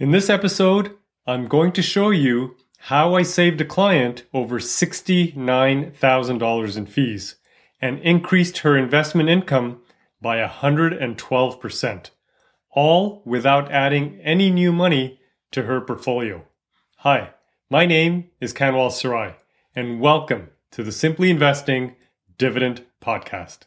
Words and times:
In 0.00 0.10
this 0.12 0.30
episode, 0.30 0.96
I'm 1.26 1.46
going 1.46 1.72
to 1.72 1.82
show 1.82 2.08
you 2.08 2.56
how 2.78 3.14
I 3.14 3.22
saved 3.22 3.60
a 3.60 3.66
client 3.66 4.24
over 4.32 4.58
$69,000 4.58 6.76
in 6.78 6.86
fees 6.86 7.34
and 7.82 7.98
increased 7.98 8.60
her 8.60 8.78
investment 8.78 9.28
income 9.28 9.82
by 10.22 10.38
112%, 10.38 12.10
all 12.70 13.20
without 13.26 13.70
adding 13.70 14.18
any 14.22 14.48
new 14.48 14.72
money 14.72 15.20
to 15.50 15.64
her 15.64 15.82
portfolio. 15.82 16.46
Hi, 17.00 17.34
my 17.68 17.84
name 17.84 18.30
is 18.40 18.54
Kanwal 18.54 18.90
Sarai, 18.90 19.34
and 19.76 20.00
welcome 20.00 20.48
to 20.70 20.82
the 20.82 20.92
Simply 20.92 21.28
Investing 21.28 21.94
Dividend 22.38 22.86
Podcast. 23.02 23.64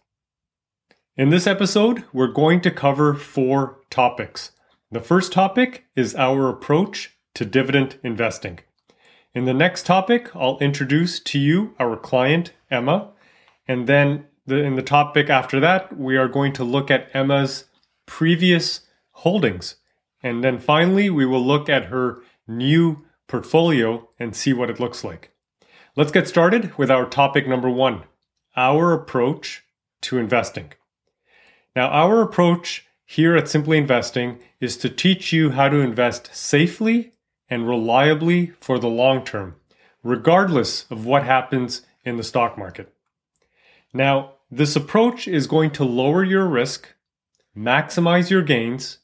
In 1.16 1.30
this 1.30 1.46
episode, 1.46 2.06
we're 2.12 2.26
going 2.26 2.60
to 2.62 2.72
cover 2.72 3.14
four 3.14 3.78
topics 3.92 4.50
the 4.94 5.00
first 5.00 5.32
topic 5.34 5.86
is 5.96 6.16
our 6.16 6.50
approach 6.50 7.18
to 7.36 7.46
dividend 7.46 8.00
investing. 8.04 8.60
In 9.34 9.46
the 9.46 9.54
next 9.54 9.86
topic, 9.86 10.36
I'll 10.36 10.60
introduce 10.60 11.20
to 11.22 11.40
you 11.40 11.74
our 11.80 11.98
client, 11.98 12.54
Emma. 12.70 13.10
And 13.68 13.88
then 13.88 14.26
the, 14.46 14.58
in 14.58 14.76
the 14.76 14.84
topic 14.84 15.30
after 15.30 15.60
that, 15.60 15.98
we 15.98 16.18
are 16.18 16.28
going 16.28 16.54
to 16.54 16.64
look 16.64 16.92
at 16.92 17.10
Emma's 17.14 17.66
previous 18.06 18.82
holdings. 19.12 19.78
And 20.22 20.44
then 20.44 20.60
finally, 20.60 21.10
we 21.10 21.26
will 21.26 21.44
look 21.44 21.70
at 21.70 21.86
her 21.86 22.22
new 22.48 23.04
portfolio 23.28 24.08
and 24.20 24.36
see 24.36 24.54
what 24.54 24.70
it 24.70 24.80
looks 24.80 25.04
like. 25.04 25.32
Let's 25.96 26.12
get 26.12 26.28
started 26.28 26.78
with 26.78 26.92
our 26.92 27.08
topic 27.08 27.48
number 27.48 27.70
one 27.70 28.04
our 28.56 28.94
approach 28.94 29.64
to 30.02 30.20
investing. 30.20 30.74
Now, 31.76 31.88
our 31.88 32.22
approach 32.22 32.86
here 33.06 33.36
at 33.36 33.48
Simply 33.48 33.78
Investing 33.78 34.40
is 34.60 34.78
to 34.78 34.90
teach 34.90 35.34
you 35.34 35.52
how 35.52 35.70
to 35.70 35.78
invest 35.78 36.34
safely 36.34 37.14
and 37.50 37.68
reliably 37.68 38.54
for 38.60 38.80
the 38.80 38.88
long 38.88 39.24
term, 39.24 39.56
regardless 40.04 40.86
of 40.90 41.06
what 41.06 41.24
happens 41.24 41.82
in 42.04 42.18
the 42.18 42.24
stock 42.24 42.58
market. 42.58 42.94
Now, 43.94 44.34
this 44.50 44.76
approach 44.76 45.28
is 45.28 45.48
going 45.48 45.72
to 45.72 45.84
lower 45.84 46.24
your 46.24 46.48
risk, 46.48 46.94
maximize 47.56 48.30
your 48.30 48.42
gains, 48.42 49.00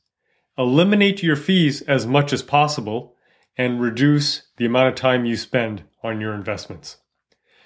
eliminate 0.58 1.23
your 1.23 1.36
fees 1.36 1.81
as 1.81 2.06
much 2.06 2.34
as 2.34 2.41
possible, 2.41 3.16
and 3.58 3.81
reduce 3.81 4.44
the 4.58 4.66
amount 4.66 4.89
of 4.89 4.95
time 4.95 5.25
you 5.25 5.36
spend 5.36 5.84
on 6.03 6.22
your 6.22 6.34
investments. 6.34 6.97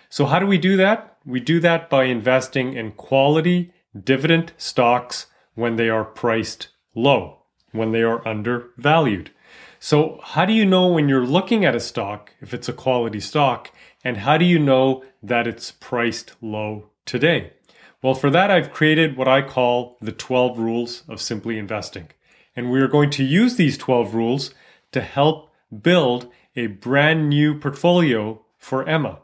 So, 0.10 0.26
how 0.26 0.40
do 0.40 0.48
we 0.48 0.58
do 0.58 0.78
that? 0.78 1.18
We 1.26 1.40
do 1.40 1.60
that 1.62 1.90
by 1.90 2.06
investing 2.06 2.74
in 2.74 2.92
quality 2.92 3.74
dividend 4.04 4.54
stocks 4.58 5.28
when 5.56 5.76
they 5.76 5.90
are 5.90 6.06
priced 6.06 6.70
low, 6.96 7.44
when 7.72 7.92
they 7.92 8.02
are 8.02 8.28
undervalued. 8.28 9.32
So, 9.80 10.20
how 10.24 10.46
do 10.46 10.54
you 10.54 10.66
know 10.66 10.88
when 10.88 11.10
you're 11.10 11.26
looking 11.26 11.66
at 11.66 11.76
a 11.76 11.80
stock 11.80 12.32
if 12.42 12.54
it's 12.54 12.70
a 12.70 12.74
quality 12.74 13.20
stock? 13.20 13.72
And 14.04 14.18
how 14.18 14.38
do 14.38 14.46
you 14.46 14.60
know 14.60 15.04
that 15.22 15.48
it's 15.48 15.72
priced 15.72 16.36
low 16.42 16.90
today? 17.06 17.54
Well, 18.02 18.14
for 18.14 18.30
that, 18.30 18.52
I've 18.52 18.72
created 18.72 19.16
what 19.16 19.28
I 19.28 19.42
call 19.42 19.98
the 20.02 20.12
12 20.12 20.60
rules 20.60 21.04
of 21.08 21.22
simply 21.22 21.58
investing. 21.58 22.10
And 22.56 22.70
we 22.70 22.82
are 22.82 22.88
going 22.88 23.10
to 23.12 23.24
use 23.24 23.56
these 23.56 23.78
12 23.78 24.14
rules 24.14 24.54
to 24.92 25.02
help 25.02 25.52
build 25.82 26.30
a 26.56 26.68
brand 26.68 27.30
new 27.30 27.58
portfolio 27.58 28.42
for 28.58 28.88
Emma. 28.88 29.20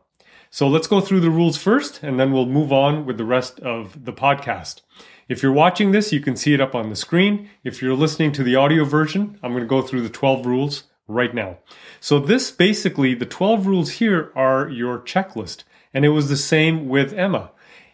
So 0.52 0.68
let's 0.68 0.88
go 0.88 1.00
through 1.00 1.20
the 1.20 1.30
rules 1.30 1.58
first, 1.58 2.02
and 2.02 2.20
then 2.20 2.32
we'll 2.32 2.48
move 2.48 2.72
on 2.72 3.06
with 3.06 3.18
the 3.18 3.26
rest 3.26 3.60
of 3.60 4.06
the 4.06 4.14
podcast. 4.14 4.82
If 5.28 5.44
you're 5.44 5.52
watching 5.52 5.92
this, 5.92 6.12
you 6.12 6.20
can 6.20 6.36
see 6.36 6.56
it 6.56 6.62
up 6.62 6.74
on 6.74 6.90
the 6.90 6.96
screen. 6.96 7.50
If 7.64 7.82
you're 7.84 7.94
listening 7.94 8.32
to 8.32 8.44
the 8.44 8.56
audio 8.56 8.84
version, 8.84 9.38
I'm 9.44 9.52
going 9.52 9.64
to 9.64 9.70
go 9.70 9.84
through 9.84 10.02
the 10.02 10.10
12 10.10 10.48
rules 10.48 10.84
right 11.08 11.36
now. 11.36 11.60
So, 12.00 12.20
this 12.20 12.50
basically, 12.50 13.14
the 13.14 13.28
12 13.28 13.68
rules 13.68 13.92
here 13.92 14.32
are 14.36 14.68
your 14.68 14.98
checklist. 15.00 15.66
And 15.94 16.04
it 16.04 16.10
was 16.10 16.30
the 16.30 16.38
same 16.38 16.90
with 16.90 17.14
Emma. 17.14 17.52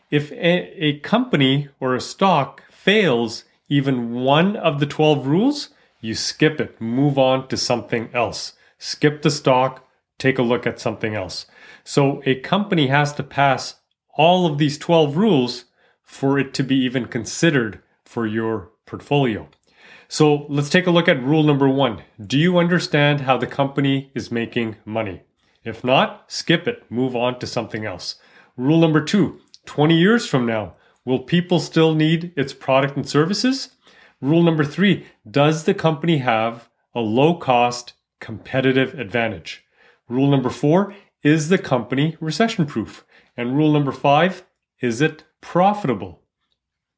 If 0.09 0.31
a, 0.31 0.83
a 0.83 0.99
company 0.99 1.69
or 1.81 1.93
a 1.93 2.01
stock 2.01 2.63
fails 2.71 3.43
even 3.67 4.13
one 4.13 4.55
of 4.55 4.79
the 4.79 4.85
12 4.85 5.27
rules, 5.27 5.69
you 5.99 6.15
skip 6.15 6.61
it, 6.61 6.79
move 6.79 7.17
on 7.17 7.47
to 7.49 7.57
something 7.57 8.09
else. 8.13 8.53
Skip 8.77 9.23
the 9.23 9.31
stock, 9.31 9.84
take 10.17 10.37
a 10.37 10.43
look 10.43 10.65
at 10.65 10.79
something 10.79 11.15
else. 11.15 11.45
So, 11.83 12.21
a 12.25 12.35
company 12.35 12.87
has 12.87 13.13
to 13.13 13.23
pass 13.23 13.75
all 14.15 14.45
of 14.45 14.57
these 14.57 14.77
12 14.77 15.17
rules 15.17 15.65
for 16.03 16.39
it 16.39 16.53
to 16.53 16.63
be 16.63 16.75
even 16.77 17.05
considered 17.05 17.81
for 18.05 18.25
your 18.25 18.71
portfolio. 18.85 19.49
So 20.07 20.45
let's 20.49 20.69
take 20.69 20.87
a 20.87 20.91
look 20.91 21.07
at 21.07 21.21
rule 21.23 21.43
number 21.43 21.67
one. 21.67 22.03
Do 22.25 22.37
you 22.37 22.57
understand 22.57 23.21
how 23.21 23.37
the 23.37 23.47
company 23.47 24.11
is 24.13 24.31
making 24.31 24.77
money? 24.85 25.23
If 25.63 25.83
not, 25.83 26.25
skip 26.31 26.67
it, 26.67 26.83
move 26.91 27.15
on 27.15 27.39
to 27.39 27.47
something 27.47 27.85
else. 27.85 28.15
Rule 28.55 28.79
number 28.79 29.03
two 29.03 29.41
20 29.65 29.97
years 29.97 30.27
from 30.27 30.45
now, 30.45 30.75
will 31.05 31.19
people 31.19 31.59
still 31.59 31.95
need 31.95 32.33
its 32.37 32.53
product 32.53 32.95
and 32.95 33.09
services? 33.09 33.69
Rule 34.21 34.43
number 34.43 34.63
three 34.63 35.07
Does 35.29 35.63
the 35.63 35.73
company 35.73 36.19
have 36.19 36.69
a 36.93 37.01
low 37.01 37.35
cost 37.35 37.93
competitive 38.21 38.97
advantage? 38.97 39.64
Rule 40.07 40.29
number 40.29 40.49
four 40.49 40.93
Is 41.23 41.49
the 41.49 41.57
company 41.57 42.15
recession 42.19 42.65
proof? 42.65 43.05
And 43.35 43.57
rule 43.57 43.71
number 43.71 43.91
five 43.91 44.45
Is 44.79 45.01
it 45.01 45.23
profitable, 45.41 46.21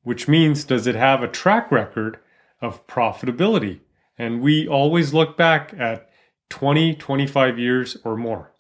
which 0.04 0.28
means 0.28 0.64
does 0.64 0.88
it 0.88 0.96
have 0.96 1.24
a 1.24 1.28
track 1.28 1.72
record 1.72 2.20
of 2.62 2.86
profitability? 2.88 3.80
And 4.18 4.42
we 4.42 4.68
always 4.68 5.14
look 5.14 5.38
back 5.38 5.74
at 5.78 6.10
20, 6.50 6.96
25 6.96 7.60
years 7.60 7.98
or 8.04 8.18
more. 8.18 8.52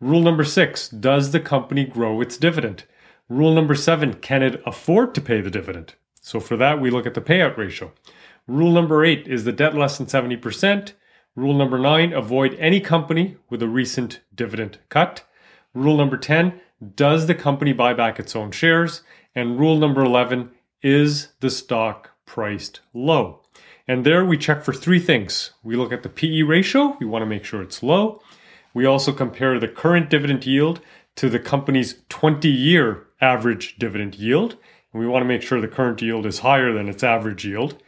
Rule 0.00 0.22
number 0.22 0.44
six 0.44 0.88
Does 0.88 1.32
the 1.32 1.40
company 1.40 1.84
grow 1.84 2.20
its 2.20 2.36
dividend? 2.36 2.84
Rule 3.28 3.52
number 3.52 3.74
seven 3.74 4.14
Can 4.14 4.44
it 4.44 4.62
afford 4.64 5.12
to 5.16 5.20
pay 5.20 5.40
the 5.40 5.50
dividend? 5.50 5.94
So 6.20 6.38
for 6.38 6.56
that, 6.56 6.80
we 6.80 6.90
look 6.90 7.06
at 7.06 7.14
the 7.14 7.20
payout 7.20 7.56
ratio. 7.56 7.92
Rule 8.46 8.70
number 8.70 9.04
eight 9.04 9.26
Is 9.26 9.44
the 9.44 9.52
debt 9.52 9.74
less 9.74 9.98
than 9.98 10.06
70%? 10.06 10.92
Rule 11.38 11.54
number 11.54 11.78
nine 11.78 12.12
Avoid 12.12 12.56
any 12.58 12.80
company 12.80 13.36
with 13.48 13.62
a 13.62 13.68
recent 13.68 14.18
dividend 14.34 14.80
cut. 14.88 15.22
Rule 15.72 15.96
number 15.96 16.16
10 16.16 16.60
Does 16.96 17.28
the 17.28 17.34
company 17.36 17.72
buy 17.72 17.94
back 17.94 18.18
its 18.18 18.34
own 18.34 18.50
shares? 18.50 19.02
And 19.36 19.56
rule 19.56 19.78
number 19.78 20.02
11 20.02 20.50
is 20.82 21.28
the 21.38 21.48
stock 21.48 22.10
priced 22.26 22.80
low? 22.92 23.42
And 23.86 24.04
there 24.04 24.24
we 24.24 24.36
check 24.36 24.64
for 24.64 24.72
three 24.72 24.98
things. 24.98 25.52
We 25.62 25.76
look 25.76 25.92
at 25.92 26.02
the 26.02 26.08
PE 26.08 26.42
ratio, 26.42 26.96
we 26.98 27.06
want 27.06 27.22
to 27.22 27.26
make 27.26 27.44
sure 27.44 27.62
it's 27.62 27.84
low. 27.84 28.20
We 28.74 28.84
also 28.84 29.12
compare 29.12 29.60
the 29.60 29.68
current 29.68 30.10
dividend 30.10 30.44
yield 30.44 30.80
to 31.14 31.30
the 31.30 31.38
company's 31.38 32.02
20 32.08 32.48
year 32.48 33.06
average 33.20 33.76
dividend 33.78 34.16
yield. 34.16 34.56
And 34.92 35.00
we 35.00 35.06
want 35.06 35.22
to 35.22 35.28
make 35.28 35.42
sure 35.42 35.60
the 35.60 35.68
current 35.68 36.02
yield 36.02 36.26
is 36.26 36.40
higher 36.40 36.72
than 36.72 36.88
its 36.88 37.04
average 37.04 37.44
yield. 37.44 37.80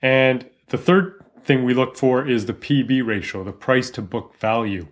And 0.00 0.48
the 0.68 0.78
third 0.78 1.22
thing 1.44 1.64
we 1.64 1.74
look 1.74 1.96
for 1.96 2.26
is 2.26 2.46
the 2.46 2.52
PB 2.52 3.06
ratio, 3.06 3.44
the 3.44 3.52
price 3.52 3.90
to 3.90 4.02
book 4.02 4.34
value. 4.38 4.86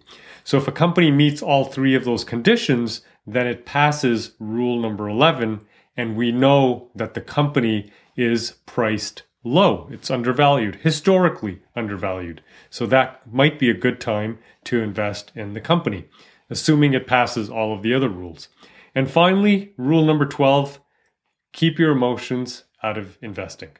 So 0.44 0.56
if 0.56 0.68
a 0.68 0.72
company 0.72 1.10
meets 1.10 1.42
all 1.42 1.64
three 1.64 1.94
of 1.94 2.04
those 2.04 2.24
conditions, 2.24 3.02
then 3.26 3.46
it 3.46 3.66
passes 3.66 4.32
rule 4.38 4.80
number 4.80 5.08
11 5.08 5.60
and 5.96 6.16
we 6.16 6.32
know 6.32 6.90
that 6.94 7.14
the 7.14 7.20
company 7.20 7.92
is 8.16 8.52
priced 8.66 9.22
low. 9.44 9.88
It's 9.90 10.10
undervalued, 10.10 10.76
historically 10.76 11.60
undervalued. 11.76 12.42
So 12.70 12.86
that 12.86 13.30
might 13.30 13.58
be 13.58 13.68
a 13.68 13.74
good 13.74 14.00
time 14.00 14.38
to 14.64 14.80
invest 14.80 15.32
in 15.34 15.52
the 15.52 15.60
company, 15.60 16.06
assuming 16.48 16.94
it 16.94 17.06
passes 17.06 17.50
all 17.50 17.74
of 17.74 17.82
the 17.82 17.94
other 17.94 18.08
rules. 18.08 18.48
And 18.94 19.10
finally, 19.10 19.72
rule 19.76 20.04
number 20.04 20.26
12 20.26 20.80
keep 21.52 21.78
your 21.78 21.92
emotions 21.92 22.64
out 22.82 22.96
of 22.96 23.18
investing. 23.20 23.70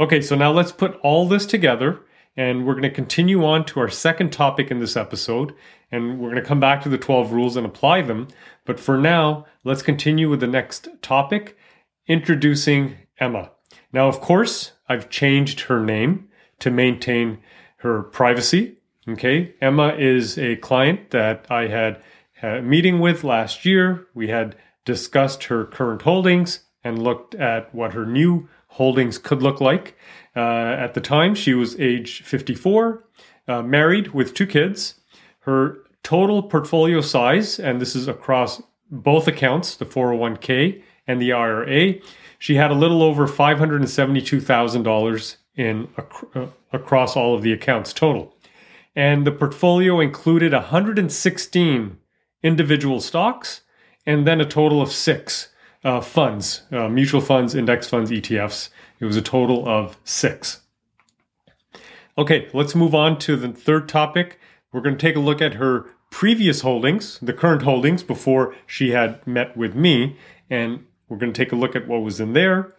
Okay, 0.00 0.20
so 0.20 0.34
now 0.34 0.50
let's 0.50 0.72
put 0.72 0.98
all 1.02 1.28
this 1.28 1.46
together 1.46 2.00
and 2.36 2.66
we're 2.66 2.74
going 2.74 2.82
to 2.82 2.90
continue 2.90 3.44
on 3.44 3.64
to 3.64 3.78
our 3.78 3.88
second 3.88 4.32
topic 4.32 4.70
in 4.70 4.80
this 4.80 4.96
episode. 4.96 5.54
And 5.92 6.18
we're 6.18 6.30
going 6.30 6.42
to 6.42 6.48
come 6.48 6.58
back 6.58 6.82
to 6.82 6.88
the 6.88 6.98
12 6.98 7.32
rules 7.32 7.56
and 7.56 7.64
apply 7.64 8.02
them. 8.02 8.26
But 8.64 8.80
for 8.80 8.98
now, 8.98 9.46
let's 9.62 9.82
continue 9.82 10.28
with 10.28 10.40
the 10.40 10.48
next 10.48 10.88
topic 11.00 11.56
introducing 12.08 12.96
Emma. 13.20 13.52
Now, 13.92 14.08
of 14.08 14.20
course, 14.20 14.72
I've 14.88 15.10
changed 15.10 15.60
her 15.60 15.80
name 15.80 16.28
to 16.58 16.70
maintain 16.70 17.38
her 17.76 18.02
privacy. 18.02 18.78
Okay. 19.08 19.54
Emma 19.60 19.94
is 19.96 20.36
a 20.38 20.56
client 20.56 21.10
that 21.10 21.46
I 21.48 21.68
had 21.68 22.02
a 22.42 22.60
meeting 22.60 22.98
with 22.98 23.22
last 23.22 23.64
year. 23.64 24.08
We 24.12 24.28
had 24.28 24.56
discussed 24.84 25.44
her 25.44 25.64
current 25.64 26.02
holdings 26.02 26.63
and 26.84 27.02
looked 27.02 27.34
at 27.34 27.74
what 27.74 27.94
her 27.94 28.06
new 28.06 28.48
holdings 28.68 29.18
could 29.18 29.42
look 29.42 29.60
like. 29.60 29.96
Uh, 30.36 30.40
at 30.40 30.94
the 30.94 31.00
time, 31.00 31.34
she 31.34 31.54
was 31.54 31.80
age 31.80 32.22
54, 32.22 33.02
uh, 33.48 33.62
married 33.62 34.14
with 34.14 34.34
two 34.34 34.46
kids. 34.46 35.00
Her 35.40 35.78
total 36.02 36.42
portfolio 36.42 37.00
size, 37.00 37.58
and 37.58 37.80
this 37.80 37.96
is 37.96 38.06
across 38.06 38.62
both 38.90 39.26
accounts, 39.26 39.76
the 39.76 39.86
401k 39.86 40.82
and 41.06 41.20
the 41.20 41.32
IRA, 41.32 41.94
she 42.38 42.54
had 42.56 42.70
a 42.70 42.74
little 42.74 43.02
over 43.02 43.26
$572,000 43.26 45.36
in 45.56 45.88
uh, 46.34 46.46
across 46.72 47.16
all 47.16 47.34
of 47.34 47.42
the 47.42 47.52
accounts 47.52 47.92
total. 47.92 48.34
And 48.96 49.26
the 49.26 49.32
portfolio 49.32 50.00
included 50.00 50.52
116 50.52 51.98
individual 52.42 53.00
stocks 53.00 53.62
and 54.06 54.26
then 54.26 54.40
a 54.40 54.44
total 54.44 54.82
of 54.82 54.92
six 54.92 55.48
uh, 55.84 56.00
funds 56.00 56.62
uh, 56.72 56.88
mutual 56.88 57.20
funds, 57.20 57.54
index 57.54 57.86
funds, 57.86 58.10
ETFs. 58.10 58.70
It 58.98 59.04
was 59.04 59.16
a 59.16 59.22
total 59.22 59.68
of 59.68 59.98
six. 60.04 60.62
Okay, 62.16 62.48
let's 62.52 62.74
move 62.74 62.94
on 62.94 63.18
to 63.20 63.36
the 63.36 63.48
third 63.48 63.88
topic. 63.88 64.38
We're 64.72 64.80
going 64.80 64.96
to 64.96 65.06
take 65.06 65.16
a 65.16 65.20
look 65.20 65.42
at 65.42 65.54
her 65.54 65.86
previous 66.10 66.60
holdings, 66.60 67.18
the 67.20 67.32
current 67.32 67.62
holdings 67.62 68.02
before 68.02 68.54
she 68.66 68.90
had 68.90 69.24
met 69.26 69.56
with 69.56 69.74
me, 69.74 70.16
and 70.48 70.86
we're 71.08 71.16
going 71.16 71.32
to 71.32 71.44
take 71.44 71.52
a 71.52 71.56
look 71.56 71.74
at 71.74 71.88
what 71.88 72.02
was 72.02 72.20
in 72.20 72.32
there, 72.32 72.74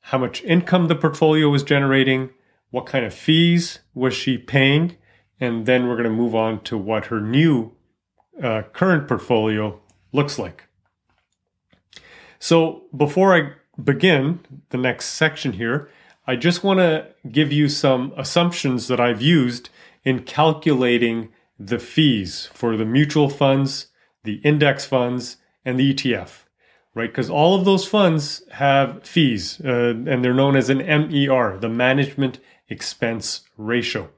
how 0.00 0.18
much 0.18 0.42
income 0.44 0.88
the 0.88 0.94
portfolio 0.94 1.48
was 1.48 1.62
generating, 1.62 2.30
what 2.70 2.86
kind 2.86 3.04
of 3.04 3.14
fees 3.14 3.80
was 3.94 4.14
she 4.14 4.38
paying, 4.38 4.96
and 5.38 5.66
then 5.66 5.86
we're 5.86 5.96
going 5.96 6.04
to 6.04 6.10
move 6.10 6.34
on 6.34 6.62
to 6.62 6.76
what 6.78 7.06
her 7.06 7.20
new 7.20 7.72
uh, 8.42 8.62
current 8.72 9.06
portfolio 9.06 9.78
looks 10.12 10.38
like. 10.38 10.64
So 12.38 12.84
before 12.96 13.36
I 13.36 13.52
begin 13.82 14.40
the 14.70 14.78
next 14.78 15.06
section 15.06 15.54
here, 15.54 15.88
I 16.26 16.36
just 16.36 16.64
want 16.64 16.78
to 16.78 17.08
give 17.30 17.52
you 17.52 17.68
some 17.68 18.12
assumptions 18.16 18.88
that 18.88 19.00
I've 19.00 19.20
used 19.20 19.68
in 20.04 20.22
calculating 20.22 21.30
the 21.58 21.78
fees 21.78 22.48
for 22.52 22.76
the 22.76 22.84
mutual 22.84 23.28
funds, 23.28 23.88
the 24.22 24.36
index 24.36 24.84
funds, 24.84 25.36
and 25.64 25.78
the 25.78 25.94
ETF, 25.94 26.44
right? 26.94 27.10
Because 27.10 27.30
all 27.30 27.58
of 27.58 27.64
those 27.64 27.86
funds 27.86 28.42
have 28.52 29.06
fees, 29.06 29.60
uh, 29.64 29.90
and 29.90 30.24
they're 30.24 30.34
known 30.34 30.56
as 30.56 30.70
an 30.70 30.78
MER, 30.78 31.58
the 31.58 31.68
management 31.68 32.38
expense 32.68 33.42
ratio. 33.56 34.08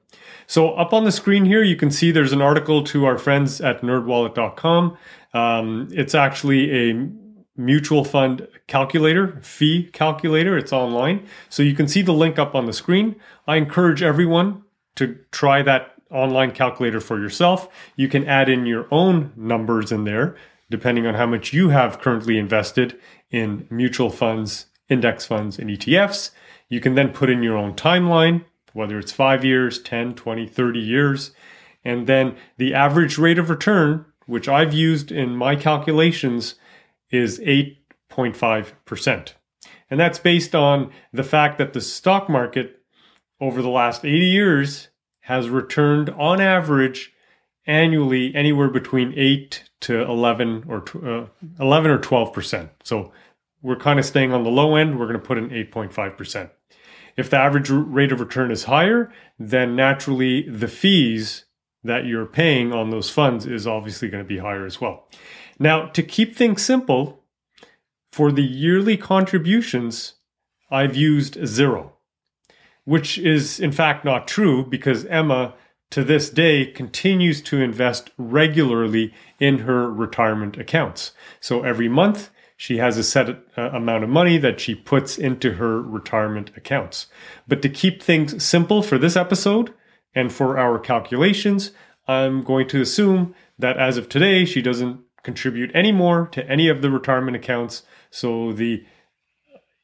So 0.47 0.75
up 0.75 0.93
on 0.93 1.05
the 1.05 1.12
screen 1.12 1.45
here, 1.45 1.62
you 1.62 1.77
can 1.77 1.91
see 1.91 2.11
there's 2.11 2.33
an 2.33 2.43
article 2.43 2.85
to 2.85 3.05
our 3.05 3.19
friends 3.19 3.61
at 3.61 3.83
nerdwallet.com. 3.83 4.97
Um, 5.35 5.89
it's 5.91 6.15
actually 6.15 6.91
a 6.91 7.09
mutual 7.56 8.05
fund 8.05 8.47
calculator, 8.67 9.41
fee 9.43 9.91
calculator. 9.93 10.56
It's 10.56 10.73
online. 10.73 11.26
So 11.49 11.62
you 11.62 11.75
can 11.75 11.88
see 11.88 12.03
the 12.03 12.12
link 12.12 12.38
up 12.38 12.55
on 12.55 12.67
the 12.67 12.73
screen. 12.73 13.17
I 13.47 13.56
encourage 13.56 14.03
everyone 14.03 14.62
to 14.97 15.19
try 15.31 15.62
that 15.62 15.94
online 16.11 16.53
calculator 16.53 17.00
for 17.00 17.20
yourself. 17.20 17.69
You 17.97 18.08
can 18.08 18.26
add 18.26 18.49
in 18.49 18.67
your 18.67 18.87
own 18.91 19.32
numbers 19.37 19.93
in 19.93 20.05
there, 20.05 20.37
depending 20.70 21.06
on 21.06 21.14
how 21.14 21.26
much 21.26 21.53
you 21.53 21.70
have 21.70 22.00
currently 22.00 22.38
invested 22.38 22.99
in 23.31 23.67
mutual 23.70 24.11
funds, 24.11 24.67
index 24.88 25.26
funds, 25.26 25.59
and 25.59 25.70
ETFs. 25.70 26.31
You 26.69 26.81
can 26.81 26.94
then 26.94 27.11
put 27.11 27.31
in 27.31 27.43
your 27.43 27.56
own 27.56 27.75
timeline, 27.75 28.44
whether 28.73 28.99
it's 28.99 29.12
five 29.12 29.44
years, 29.44 29.81
10, 29.81 30.14
20, 30.14 30.47
30 30.47 30.81
years. 30.81 31.31
And 31.85 32.06
then 32.06 32.37
the 32.56 32.75
average 32.75 33.19
rate 33.19 33.38
of 33.38 33.50
return, 33.50 34.05
which 34.26 34.49
I've 34.49 34.75
used 34.75 35.12
in 35.12 35.37
my 35.37 35.55
calculations, 35.55 36.56
is 37.11 37.38
8.5%. 37.41 39.32
And 39.91 40.00
that's 40.00 40.19
based 40.19 40.55
on 40.55 40.91
the 41.12 41.23
fact 41.23 41.58
that 41.58 41.73
the 41.73 41.81
stock 41.81 42.29
market 42.29 42.81
over 43.41 43.62
the 43.62 43.69
last 43.69 44.05
80 44.05 44.26
years 44.26 44.88
has 45.20 45.49
returned 45.49 46.11
on 46.11 46.41
average 46.41 47.12
annually 47.67 48.35
anywhere 48.35 48.69
between 48.69 49.12
8 49.17 49.64
to 49.81 50.03
11 50.03 50.64
or 50.69 50.85
uh, 51.05 51.26
11 51.61 51.91
or 51.91 51.99
12%. 51.99 52.70
So 52.85 53.12
we're 53.62 53.76
kind 53.76 53.99
of 53.99 54.05
staying 54.05 54.32
on 54.32 54.44
the 54.44 54.50
low 54.50 54.76
end, 54.76 54.99
we're 54.99 55.06
going 55.06 55.20
to 55.20 55.26
put 55.26 55.38
in 55.38 55.50
8.5%. 55.50 56.50
If 57.17 57.31
the 57.31 57.38
average 57.38 57.70
rate 57.70 58.12
of 58.12 58.20
return 58.20 58.50
is 58.50 58.64
higher, 58.64 59.12
then 59.38 59.75
naturally 59.75 60.49
the 60.49 60.69
fees 60.69 61.44
that 61.82 62.05
you're 62.05 62.26
paying 62.26 62.73
on 62.73 62.91
those 62.91 63.11
funds 63.11 63.47
is 63.47 63.67
obviously 63.67 64.09
going 64.09 64.23
to 64.23 64.29
be 64.29 64.38
higher 64.38 64.67
as 64.67 64.81
well. 64.81 65.09
Now, 65.58 65.87
to 65.87 66.03
keep 66.03 66.37
things 66.37 66.62
simple, 66.62 67.23
for 68.12 68.32
the 68.32 68.43
yearly 68.43 68.97
contributions, 68.97 70.14
I've 70.70 70.97
used 70.97 71.47
zero, 71.47 71.94
which 72.85 73.19
is 73.19 73.61
in 73.61 73.73
fact 73.73 74.05
not 74.05 74.26
true 74.26 74.64
because 74.64 75.05
Emma 75.06 75.55
to 75.91 76.03
this 76.03 76.31
day 76.31 76.67
continues 76.67 77.41
to 77.43 77.61
invest 77.61 78.11
regularly 78.17 79.14
in 79.38 79.58
her 79.61 79.91
retirement 79.91 80.56
accounts. 80.56 81.12
So 81.41 81.62
every 81.62 81.88
month, 81.88 82.31
she 82.56 82.79
has 82.79 82.97
a 82.97 83.05
set 83.05 83.29
uh, 83.29 83.37
amount 83.73 84.02
of 84.02 84.11
money 84.11 84.38
that 84.38 84.61
she 84.61 84.75
puts 84.75 85.19
into 85.19 85.55
her 85.55 85.81
retirement 85.81 86.50
accounts. 86.56 87.06
But 87.47 87.61
to 87.62 87.69
keep 87.69 88.02
things 88.02 88.43
simple 88.43 88.82
for 88.82 88.97
this 88.99 89.14
episode 89.14 89.75
and 90.14 90.32
for 90.32 90.59
our 90.59 90.79
calculations, 90.79 91.73
I'm 92.09 92.43
going 92.43 92.67
to 92.69 92.81
assume 92.81 93.35
that 93.59 93.76
as 93.76 93.99
of 93.99 94.09
today, 94.09 94.47
she 94.47 94.62
doesn't 94.62 95.00
contribute 95.26 95.70
any 95.75 95.93
more 95.93 96.28
to 96.28 96.49
any 96.49 96.69
of 96.69 96.81
the 96.81 96.90
retirement 96.90 97.37
accounts. 97.37 97.82
So 98.11 98.52
the 98.52 98.84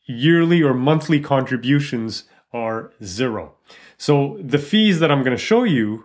yearly 0.06 0.62
or 0.62 0.72
monthly 0.72 1.20
contributions 1.20 2.24
are 2.52 2.92
zero. 3.04 3.54
So 3.98 4.38
the 4.40 4.58
fees 4.58 5.00
that 5.00 5.10
I'm 5.10 5.22
going 5.22 5.36
to 5.36 5.42
show 5.42 5.64
you 5.64 6.04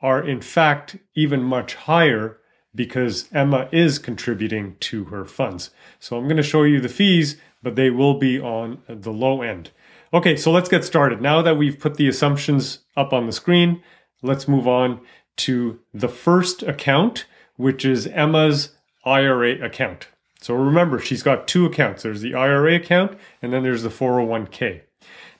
are 0.00 0.22
in 0.22 0.40
fact 0.40 0.96
even 1.14 1.42
much 1.42 1.74
higher 1.74 2.38
because 2.74 3.28
Emma 3.32 3.68
is 3.72 3.98
contributing 3.98 4.76
to 4.80 5.04
her 5.06 5.24
funds. 5.24 5.70
So 5.98 6.16
I'm 6.16 6.24
going 6.24 6.36
to 6.36 6.42
show 6.42 6.62
you 6.62 6.80
the 6.80 6.88
fees, 6.88 7.36
but 7.62 7.74
they 7.74 7.90
will 7.90 8.18
be 8.18 8.38
on 8.38 8.78
the 8.88 9.12
low 9.12 9.42
end. 9.42 9.70
Okay, 10.12 10.36
so 10.36 10.52
let's 10.52 10.68
get 10.68 10.84
started. 10.84 11.20
Now 11.20 11.42
that 11.42 11.56
we've 11.56 11.80
put 11.80 11.96
the 11.96 12.08
assumptions 12.08 12.80
up 12.96 13.12
on 13.12 13.26
the 13.26 13.32
screen, 13.32 13.82
let's 14.22 14.46
move 14.46 14.68
on 14.68 15.00
to 15.38 15.80
the 15.92 16.08
first 16.08 16.62
account, 16.62 17.26
which 17.56 17.84
is 17.84 18.06
Emma's 18.06 18.70
IRA 19.04 19.64
account. 19.64 20.08
So 20.40 20.54
remember, 20.54 20.98
she's 20.98 21.22
got 21.22 21.48
two 21.48 21.66
accounts. 21.66 22.02
There's 22.02 22.20
the 22.20 22.34
IRA 22.34 22.74
account 22.76 23.18
and 23.42 23.52
then 23.52 23.62
there's 23.62 23.82
the 23.82 23.88
401k. 23.88 24.82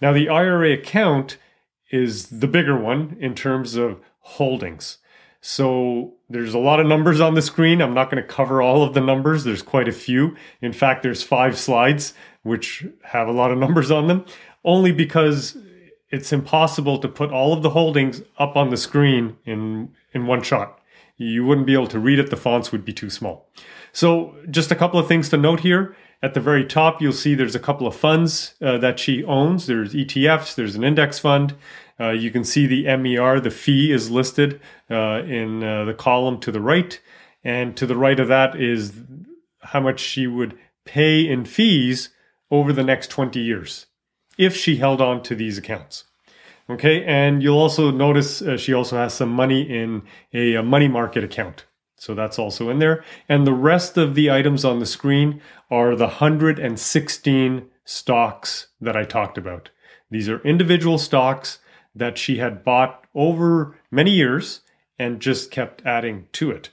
Now, 0.01 0.13
the 0.13 0.29
IRA 0.29 0.73
account 0.73 1.39
is 1.91 2.27
the 2.27 2.47
bigger 2.47 2.77
one 2.77 3.17
in 3.21 3.35
terms 3.35 3.77
of 3.77 4.01
holdings. 4.21 4.99
So 5.41 6.15
there's 6.29 6.55
a 6.55 6.59
lot 6.59 6.81
of 6.81 6.87
numbers 6.87 7.21
on 7.21 7.35
the 7.35 7.43
screen. 7.43 7.81
I'm 7.81 7.95
not 7.95 8.11
going 8.11 8.23
to 8.23 8.29
cover 8.29 8.61
all 8.61 8.83
of 8.83 8.95
the 8.95 9.01
numbers. 9.01 9.45
There's 9.45 9.63
quite 9.63 9.89
a 9.89 9.93
few. 9.93 10.37
In 10.61 10.73
fact, 10.73 11.03
there's 11.03 11.23
five 11.23 11.57
slides 11.57 12.15
which 12.43 12.85
have 13.05 13.29
a 13.29 13.33
lot 13.33 13.53
of 13.53 13.59
numbers 13.59 13.91
on 13.91 14.09
them, 14.09 14.25
only 14.65 14.93
because 14.93 15.57
it's 16.11 16.33
impossible 16.33 16.99
to 16.99 17.09
put 17.09 17.31
all 17.31 17.53
of 17.53 17.63
the 17.63 17.71
holdings 17.71 18.23
up 18.39 18.57
on 18.57 18.71
the 18.71 18.77
screen 18.77 19.37
in 19.45 19.91
in 20.13 20.27
one 20.27 20.43
shot. 20.43 20.76
You 21.17 21.45
wouldn't 21.45 21.67
be 21.67 21.75
able 21.75 21.87
to 21.89 21.99
read 21.99 22.19
it. 22.19 22.31
The 22.31 22.37
fonts 22.37 22.73
would 22.73 22.85
be 22.85 22.93
too 22.93 23.11
small. 23.11 23.49
So 23.93 24.37
just 24.51 24.71
a 24.71 24.77
couple 24.77 25.01
of 25.01 25.09
things 25.09 25.29
to 25.31 25.37
note 25.37 25.61
here. 25.61 25.97
At 26.23 26.35
the 26.35 26.41
very 26.41 26.65
top, 26.65 27.01
you'll 27.01 27.13
see 27.13 27.35
there's 27.35 27.55
a 27.55 27.61
couple 27.61 27.87
of 27.87 27.95
funds 27.95 28.55
uh, 28.63 28.79
that 28.79 28.99
she 28.99 29.23
owns. 29.25 29.67
There's 29.67 29.95
ETFs, 29.95 30.55
there's 30.55 30.75
an 30.75 30.85
index 30.85 31.19
fund. 31.19 31.55
Uh, 31.99 32.11
you 32.11 32.31
can 32.31 32.45
see 32.45 32.67
the 32.67 32.85
MER, 32.97 33.41
the 33.41 33.51
fee 33.51 33.93
is 33.93 34.11
listed 34.11 34.61
uh, 34.91 35.23
in 35.25 35.63
uh, 35.63 35.85
the 35.85 35.95
column 35.95 36.41
to 36.41 36.53
the 36.53 36.61
right. 36.61 37.01
And 37.45 37.77
to 37.77 37.87
the 37.87 37.97
right 37.97 38.19
of 38.19 38.29
that 38.29 38.61
is 38.61 38.93
how 39.61 39.81
much 39.81 40.01
she 40.01 40.27
would 40.27 40.59
pay 40.85 41.27
in 41.27 41.45
fees 41.45 42.11
over 42.51 42.73
the 42.73 42.85
next 42.85 43.09
20 43.09 43.41
years 43.41 43.87
if 44.39 44.57
she 44.57 44.77
held 44.77 45.01
on 45.01 45.23
to 45.23 45.35
these 45.35 45.59
accounts. 45.59 46.05
Okay, 46.69 47.05
and 47.05 47.43
you'll 47.43 47.59
also 47.59 47.93
notice 47.93 48.43
uh, 48.43 48.57
she 48.57 48.73
also 48.73 48.97
has 48.97 49.15
some 49.15 49.31
money 49.31 49.63
in 49.63 50.03
a, 50.35 50.55
a 50.55 50.63
money 50.63 50.89
market 50.89 51.23
account. 51.23 51.65
So 51.97 52.15
that's 52.15 52.39
also 52.39 52.69
in 52.71 52.79
there. 52.81 53.05
And 53.29 53.47
the 53.47 53.53
rest 53.53 53.97
of 53.97 54.15
the 54.15 54.31
items 54.31 54.65
on 54.65 54.81
the 54.81 54.87
screen 54.87 55.41
are 55.71 55.95
the 55.95 56.07
116 56.07 57.69
stocks 57.85 58.67
that 58.81 58.97
I 58.97 59.05
talked 59.05 59.39
about. 59.39 59.71
These 60.11 60.29
are 60.29 60.41
individual 60.41 60.99
stocks 60.99 61.59
that 61.95 62.19
she 62.19 62.39
had 62.39 62.65
bought 62.65 63.07
over 63.15 63.79
many 63.91 64.11
years 64.11 64.61
and 64.99 65.21
just 65.21 65.51
kept 65.51 65.85
adding 65.87 66.27
to 66.33 66.51
it. 66.51 66.71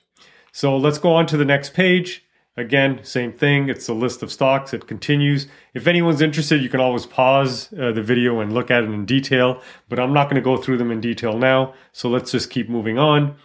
So 0.51 0.75
let's 0.75 0.97
go 0.97 1.13
on 1.13 1.25
to 1.27 1.37
the 1.37 1.45
next 1.45 1.73
page. 1.73 2.22
Again, 2.55 2.99
same 3.03 3.33
thing. 3.33 3.67
It's 3.67 3.87
a 3.87 3.93
list 3.93 4.21
of 4.21 4.31
stocks. 4.31 4.73
It 4.73 4.85
continues. 4.85 5.47
If 5.73 5.87
anyone's 5.87 6.21
interested, 6.21 6.61
you 6.61 6.69
can 6.69 6.79
always 6.79 7.07
pause 7.07 7.73
uh, 7.73 7.91
the 7.91 8.03
video 8.03 8.41
and 8.41 8.53
look 8.53 8.69
at 8.69 8.83
it 8.83 8.91
in 8.91 9.05
detail, 9.05 9.59
but 9.89 9.99
I'm 9.99 10.13
not 10.13 10.25
going 10.25 10.35
to 10.35 10.41
go 10.41 10.57
through 10.57 10.77
them 10.77 10.91
in 10.91 11.01
detail 11.01 11.37
now. 11.37 11.73
So 11.91 12.09
let's 12.09 12.31
just 12.31 12.51
keep 12.51 12.69
moving 12.69 12.99
on. 12.99 13.37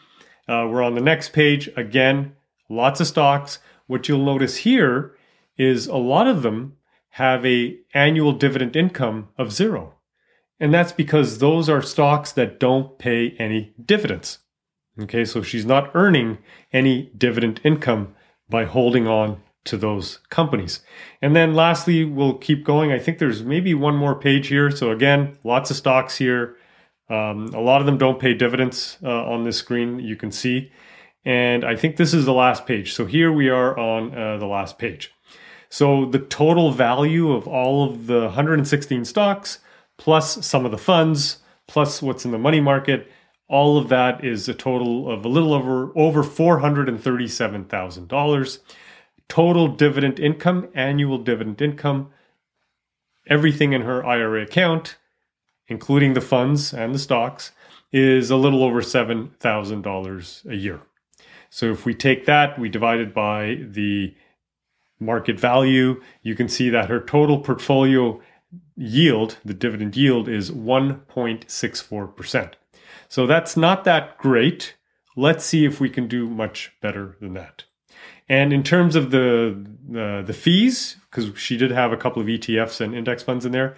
Uh, 0.46 0.66
we're 0.70 0.82
on 0.82 0.94
the 0.94 1.00
next 1.00 1.32
page. 1.32 1.70
Again, 1.74 2.36
lots 2.68 3.00
of 3.00 3.06
stocks. 3.06 3.60
What 3.86 4.08
you'll 4.08 4.24
notice 4.24 4.58
here 4.58 5.16
is 5.56 5.86
a 5.86 5.96
lot 5.96 6.26
of 6.26 6.42
them 6.42 6.76
have 7.12 7.44
a 7.46 7.78
annual 7.94 8.32
dividend 8.32 8.76
income 8.76 9.28
of 9.38 9.52
zero. 9.52 9.94
And 10.60 10.74
that's 10.74 10.92
because 10.92 11.38
those 11.38 11.68
are 11.70 11.80
stocks 11.80 12.32
that 12.32 12.60
don't 12.60 12.98
pay 12.98 13.30
any 13.38 13.72
dividends. 13.82 14.40
Okay, 15.00 15.24
so 15.24 15.42
she's 15.42 15.64
not 15.64 15.90
earning 15.94 16.38
any 16.72 17.10
dividend 17.16 17.60
income 17.64 18.14
by 18.48 18.64
holding 18.64 19.06
on 19.06 19.40
to 19.64 19.76
those 19.76 20.18
companies. 20.30 20.80
And 21.20 21.36
then 21.36 21.54
lastly, 21.54 22.04
we'll 22.04 22.38
keep 22.38 22.64
going. 22.64 22.90
I 22.90 22.98
think 22.98 23.18
there's 23.18 23.42
maybe 23.42 23.74
one 23.74 23.96
more 23.96 24.14
page 24.14 24.48
here. 24.48 24.70
So 24.70 24.90
again, 24.90 25.38
lots 25.44 25.70
of 25.70 25.76
stocks 25.76 26.16
here. 26.16 26.56
Um, 27.10 27.48
a 27.54 27.60
lot 27.60 27.80
of 27.80 27.86
them 27.86 27.98
don't 27.98 28.20
pay 28.20 28.34
dividends 28.34 28.98
uh, 29.02 29.24
on 29.24 29.44
this 29.44 29.56
screen, 29.56 29.98
you 29.98 30.16
can 30.16 30.30
see. 30.30 30.70
And 31.24 31.64
I 31.64 31.76
think 31.76 31.96
this 31.96 32.14
is 32.14 32.24
the 32.24 32.32
last 32.32 32.66
page. 32.66 32.94
So 32.94 33.06
here 33.06 33.32
we 33.32 33.48
are 33.48 33.78
on 33.78 34.14
uh, 34.16 34.38
the 34.38 34.46
last 34.46 34.78
page. 34.78 35.12
So 35.70 36.06
the 36.06 36.18
total 36.18 36.70
value 36.70 37.32
of 37.32 37.46
all 37.46 37.90
of 37.90 38.06
the 38.06 38.20
116 38.22 39.04
stocks, 39.04 39.58
plus 39.98 40.44
some 40.46 40.64
of 40.64 40.70
the 40.70 40.78
funds, 40.78 41.38
plus 41.66 42.00
what's 42.00 42.24
in 42.24 42.30
the 42.30 42.38
money 42.38 42.60
market, 42.60 43.10
all 43.48 43.78
of 43.78 43.88
that 43.88 44.24
is 44.24 44.48
a 44.48 44.54
total 44.54 45.10
of 45.10 45.24
a 45.24 45.28
little 45.28 45.52
over 45.54 45.90
over 45.96 46.22
$437,000. 46.22 48.58
Total 49.28 49.68
dividend 49.68 50.20
income, 50.20 50.68
annual 50.74 51.18
dividend 51.18 51.60
income, 51.60 52.10
everything 53.26 53.72
in 53.72 53.82
her 53.82 54.04
IRA 54.04 54.42
account, 54.42 54.96
including 55.66 56.14
the 56.14 56.20
funds 56.20 56.72
and 56.72 56.94
the 56.94 56.98
stocks, 56.98 57.50
is 57.92 58.30
a 58.30 58.36
little 58.36 58.62
over 58.62 58.80
$7,000 58.80 60.50
a 60.50 60.56
year. 60.56 60.80
So 61.50 61.72
if 61.72 61.84
we 61.86 61.94
take 61.94 62.26
that, 62.26 62.58
we 62.58 62.68
divide 62.68 63.00
it 63.00 63.14
by 63.14 63.58
the 63.62 64.14
market 65.00 65.38
value, 65.38 66.02
you 66.22 66.34
can 66.34 66.48
see 66.48 66.70
that 66.70 66.88
her 66.88 66.98
total 67.00 67.38
portfolio 67.40 68.20
yield, 68.76 69.38
the 69.44 69.54
dividend 69.54 69.96
yield, 69.96 70.28
is 70.28 70.50
1.64%. 70.50 72.54
So 73.08 73.26
that's 73.26 73.56
not 73.56 73.84
that 73.84 74.18
great. 74.18 74.76
Let's 75.16 75.44
see 75.44 75.64
if 75.64 75.80
we 75.80 75.90
can 75.90 76.06
do 76.06 76.28
much 76.28 76.72
better 76.80 77.16
than 77.20 77.34
that. 77.34 77.64
And 78.28 78.52
in 78.52 78.62
terms 78.62 78.94
of 78.94 79.10
the 79.10 79.66
the, 79.88 80.22
the 80.26 80.34
fees, 80.34 80.96
because 81.10 81.36
she 81.38 81.56
did 81.56 81.70
have 81.70 81.92
a 81.92 81.96
couple 81.96 82.20
of 82.20 82.28
ETFs 82.28 82.80
and 82.80 82.94
index 82.94 83.22
funds 83.22 83.46
in 83.46 83.52
there, 83.52 83.76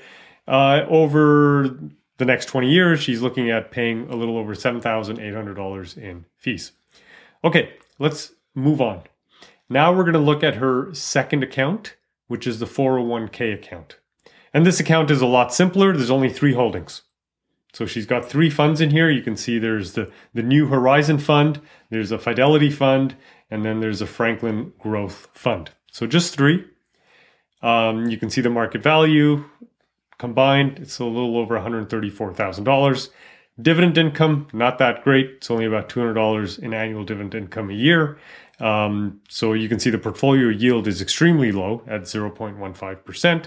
uh, 0.49 0.85
over 0.89 1.79
the 2.19 2.25
next 2.25 2.47
20 2.47 2.69
years, 2.69 3.01
she's 3.01 3.23
looking 3.23 3.51
at 3.51 3.71
paying 3.71 4.09
a 4.11 4.17
little 4.17 4.37
over 4.37 4.55
$7,800 4.55 5.97
in 5.97 6.25
fees. 6.37 6.73
Okay, 7.45 7.73
let's 7.99 8.33
move 8.55 8.81
on. 8.81 9.03
Now 9.69 9.93
we're 9.93 10.03
going 10.03 10.15
to 10.15 10.19
look 10.19 10.43
at 10.43 10.57
her 10.57 10.93
second 10.93 11.45
account, 11.45 11.97
which 12.27 12.47
is 12.47 12.59
the 12.59 12.67
401k 12.67 13.55
account. 13.55 13.97
And 14.53 14.67
this 14.67 14.81
account 14.81 15.11
is 15.11 15.23
a 15.23 15.27
lot 15.27 15.55
simpler. 15.55 15.97
There's 15.97 16.11
only 16.11 16.29
three 16.29 16.55
holdings. 16.55 17.03
So 17.73 17.87
she's 17.87 18.07
got 18.07 18.25
three 18.25 18.51
funds 18.51 18.81
in 18.81 18.91
here. 18.91 19.11
You 19.11 19.23
can 19.23 19.37
see 19.37 19.59
there's 19.59 19.93
the, 19.93 20.11
the 20.35 20.43
New 20.43 20.67
Horizon 20.67 21.19
Fund, 21.19 21.61
there's 21.91 22.11
a 22.11 22.19
Fidelity 22.19 22.71
Fund, 22.71 23.15
and 23.51 23.65
then 23.65 23.81
there's 23.81 24.01
a 24.01 24.07
Franklin 24.07 24.73
Growth 24.79 25.29
Fund. 25.35 25.71
So 25.93 26.07
just 26.07 26.35
three. 26.35 26.65
Um, 27.63 28.09
you 28.09 28.17
can 28.17 28.31
see 28.31 28.41
the 28.41 28.51
market 28.51 28.83
value 28.83 29.45
combined. 30.19 30.79
It's 30.79 30.99
a 30.99 31.05
little 31.05 31.37
over 31.39 31.59
$134,000. 31.59 33.09
Dividend 33.61 33.99
income, 33.99 34.49
not 34.53 34.79
that 34.79 35.03
great. 35.03 35.31
It's 35.37 35.51
only 35.51 35.67
about 35.67 35.89
$200 35.89 36.59
in 36.59 36.73
annual 36.73 37.05
dividend 37.05 37.35
income 37.35 37.71
a 37.71 37.75
year. 37.75 38.19
Um, 38.59 39.21
so 39.29 39.53
you 39.53 39.69
can 39.69 39.81
see 39.81 39.91
the 39.91 39.99
portfolio 39.99 40.49
yield 40.49 40.87
is 40.87 41.03
extremely 41.03 41.53
low 41.53 41.83
at 41.87 42.03
0.15%. 42.03 43.47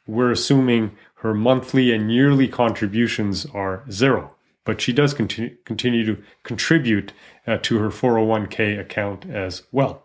we're 0.07 0.31
assuming 0.31 0.93
her 1.17 1.35
monthly 1.35 1.93
and 1.93 2.13
yearly 2.13 2.49
contributions 2.49 3.47
are 3.47 3.85
zero 3.91 4.33
but 4.65 4.81
she 4.81 4.93
does 4.93 5.15
continue, 5.15 5.57
continue 5.65 6.05
to 6.05 6.23
contribute 6.45 7.13
uh, 7.47 7.59
to 7.63 7.79
her 7.79 7.89
401k 7.89 8.79
account 8.79 9.29
as 9.29 9.63
well. 9.73 10.03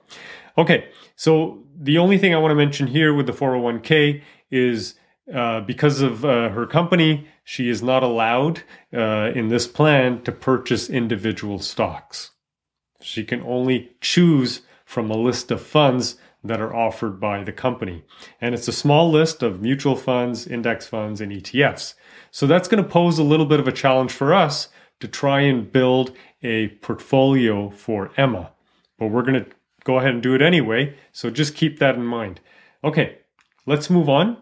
Okay, 0.58 0.90
so 1.16 1.64
the 1.80 1.98
only 1.98 2.18
thing 2.18 2.34
I 2.34 2.38
want 2.38 2.52
to 2.52 2.56
mention 2.56 2.88
here 2.88 3.14
with 3.14 3.28
the 3.28 3.34
401k 3.34 4.22
is 4.50 4.96
uh, 5.34 5.62
because 5.62 6.02
of 6.02 6.26
uh, 6.26 6.50
her 6.50 6.66
company, 6.66 7.28
she 7.50 7.70
is 7.70 7.82
not 7.82 8.04
allowed 8.04 8.64
uh, 8.94 9.32
in 9.34 9.48
this 9.48 9.68
plan 9.68 10.22
to 10.22 10.34
purchase 10.34 10.90
individual 10.90 11.60
stocks. 11.60 12.32
She 13.00 13.24
can 13.24 13.42
only 13.42 13.96
choose 14.02 14.64
from 14.84 15.10
a 15.10 15.16
list 15.16 15.50
of 15.50 15.62
funds 15.62 16.18
that 16.44 16.60
are 16.60 16.76
offered 16.76 17.22
by 17.22 17.46
the 17.46 17.54
company. 17.54 18.04
And 18.42 18.54
it's 18.54 18.68
a 18.68 18.74
small 18.74 19.10
list 19.10 19.44
of 19.44 19.62
mutual 19.62 19.96
funds, 19.96 20.46
index 20.46 20.88
funds, 20.88 21.22
and 21.22 21.32
ETFs. 21.32 21.94
So 22.32 22.48
that's 22.48 22.68
going 22.68 22.84
to 22.84 22.90
pose 22.90 23.18
a 23.18 23.24
little 23.24 23.46
bit 23.46 23.62
of 23.62 23.68
a 23.68 23.72
challenge 23.72 24.12
for 24.12 24.34
us 24.34 24.68
to 25.00 25.08
try 25.08 25.40
and 25.40 25.72
build 25.72 26.12
a 26.44 26.68
portfolio 26.82 27.70
for 27.70 28.12
Emma. 28.18 28.52
But 29.00 29.08
we're 29.08 29.24
going 29.24 29.46
to 29.46 29.50
go 29.86 30.00
ahead 30.00 30.12
and 30.12 30.22
do 30.22 30.36
it 30.36 30.42
anyway. 30.42 30.98
So 31.14 31.30
just 31.30 31.56
keep 31.56 31.80
that 31.80 31.96
in 31.96 32.06
mind. 32.06 32.42
Okay, 32.84 33.20
let's 33.66 33.90
move 33.90 34.10
on. 34.10 34.36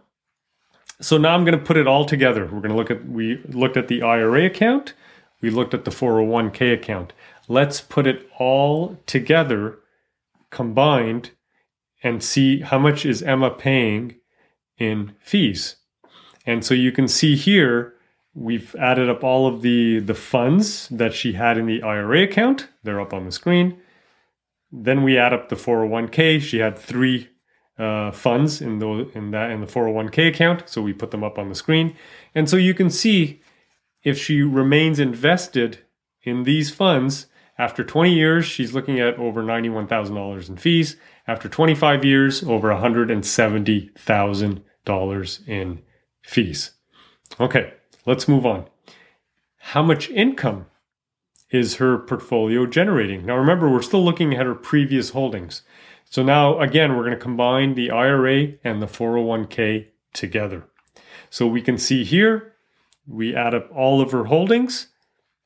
So 1.01 1.17
now 1.17 1.35
I'm 1.35 1.43
going 1.43 1.57
to 1.57 1.63
put 1.63 1.77
it 1.77 1.87
all 1.87 2.05
together. 2.05 2.43
We're 2.43 2.61
going 2.61 2.69
to 2.69 2.75
look 2.75 2.91
at, 2.91 3.07
we 3.07 3.41
looked 3.49 3.77
at 3.77 3.87
the 3.87 4.01
IRA 4.01 4.45
account, 4.45 4.93
we 5.41 5.49
looked 5.49 5.73
at 5.73 5.85
the 5.85 5.91
401k 5.91 6.73
account. 6.73 7.13
Let's 7.47 7.81
put 7.81 8.07
it 8.07 8.29
all 8.39 8.97
together, 9.05 9.79
combined, 10.49 11.31
and 12.01 12.23
see 12.23 12.61
how 12.61 12.79
much 12.79 13.05
is 13.05 13.21
Emma 13.21 13.51
paying 13.51 14.15
in 14.77 15.15
fees. 15.19 15.77
And 16.45 16.63
so 16.63 16.73
you 16.73 16.91
can 16.91 17.07
see 17.07 17.35
here, 17.35 17.95
we've 18.33 18.75
added 18.75 19.09
up 19.09 19.23
all 19.23 19.47
of 19.47 19.61
the, 19.61 19.99
the 19.99 20.13
funds 20.13 20.87
that 20.89 21.13
she 21.13 21.33
had 21.33 21.57
in 21.57 21.65
the 21.65 21.81
IRA 21.81 22.23
account. 22.23 22.69
They're 22.83 23.01
up 23.01 23.13
on 23.13 23.25
the 23.25 23.31
screen. 23.31 23.79
Then 24.71 25.03
we 25.03 25.17
add 25.17 25.33
up 25.33 25.49
the 25.49 25.55
401k. 25.55 26.41
She 26.41 26.59
had 26.59 26.77
three 26.77 27.29
uh, 27.77 28.11
funds 28.11 28.61
in 28.61 28.81
in 29.13 29.31
that 29.31 29.51
in 29.51 29.61
the 29.61 29.67
401k 29.67 30.29
account, 30.29 30.69
so 30.69 30.81
we 30.81 30.93
put 30.93 31.11
them 31.11 31.23
up 31.23 31.37
on 31.37 31.49
the 31.49 31.55
screen. 31.55 31.95
And 32.33 32.49
so 32.49 32.57
you 32.57 32.73
can 32.73 32.89
see 32.89 33.41
if 34.03 34.17
she 34.17 34.41
remains 34.41 34.99
invested 34.99 35.79
in 36.23 36.43
these 36.43 36.71
funds 36.71 37.27
after 37.57 37.85
20 37.85 38.13
years, 38.13 38.45
she's 38.45 38.73
looking 38.73 38.99
at 38.99 39.17
over 39.17 39.41
$91,000 39.41 40.49
in 40.49 40.57
fees. 40.57 40.97
After 41.27 41.47
25 41.47 42.03
years, 42.03 42.43
over 42.43 42.67
$170,000 42.69 45.47
in 45.47 45.81
fees. 46.21 46.71
Okay, 47.39 47.73
let's 48.05 48.27
move 48.27 48.45
on. 48.45 48.65
How 49.57 49.81
much 49.81 50.09
income 50.09 50.65
is 51.49 51.75
her 51.75 51.97
portfolio 51.97 52.65
generating? 52.65 53.25
Now 53.25 53.37
remember, 53.37 53.69
we're 53.69 53.81
still 53.81 54.03
looking 54.03 54.35
at 54.35 54.45
her 54.45 54.53
previous 54.53 55.11
holdings. 55.11 55.61
So 56.05 56.23
now 56.23 56.59
again, 56.59 56.95
we're 56.95 57.03
going 57.03 57.17
to 57.17 57.17
combine 57.17 57.75
the 57.75 57.91
IRA 57.91 58.53
and 58.63 58.81
the 58.81 58.87
401k 58.87 59.87
together. 60.13 60.67
So 61.29 61.47
we 61.47 61.61
can 61.61 61.77
see 61.77 62.03
here, 62.03 62.53
we 63.07 63.35
add 63.35 63.53
up 63.53 63.69
all 63.75 64.01
of 64.01 64.11
her 64.11 64.25
holdings. 64.25 64.87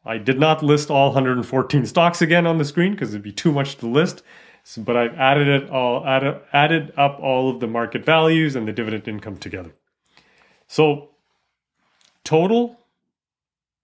I 0.05 0.17
did 0.17 0.39
not 0.39 0.63
list 0.63 0.89
all 0.89 1.07
114 1.07 1.85
stocks 1.85 2.21
again 2.21 2.47
on 2.47 2.57
the 2.57 2.65
screen 2.65 2.93
because 2.93 3.09
it'd 3.09 3.21
be 3.21 3.31
too 3.31 3.51
much 3.51 3.77
to 3.77 3.87
list. 3.87 4.23
So, 4.63 4.81
but 4.81 4.95
I've 4.95 5.15
added 5.15 5.47
it 5.47 5.69
all, 5.69 6.05
added, 6.05 6.41
added 6.53 6.93
up 6.95 7.19
all 7.19 7.49
of 7.49 7.59
the 7.59 7.67
market 7.67 8.05
values 8.05 8.55
and 8.55 8.67
the 8.67 8.73
dividend 8.73 9.07
income 9.07 9.37
together. 9.37 9.73
So 10.67 11.09
total 12.23 12.79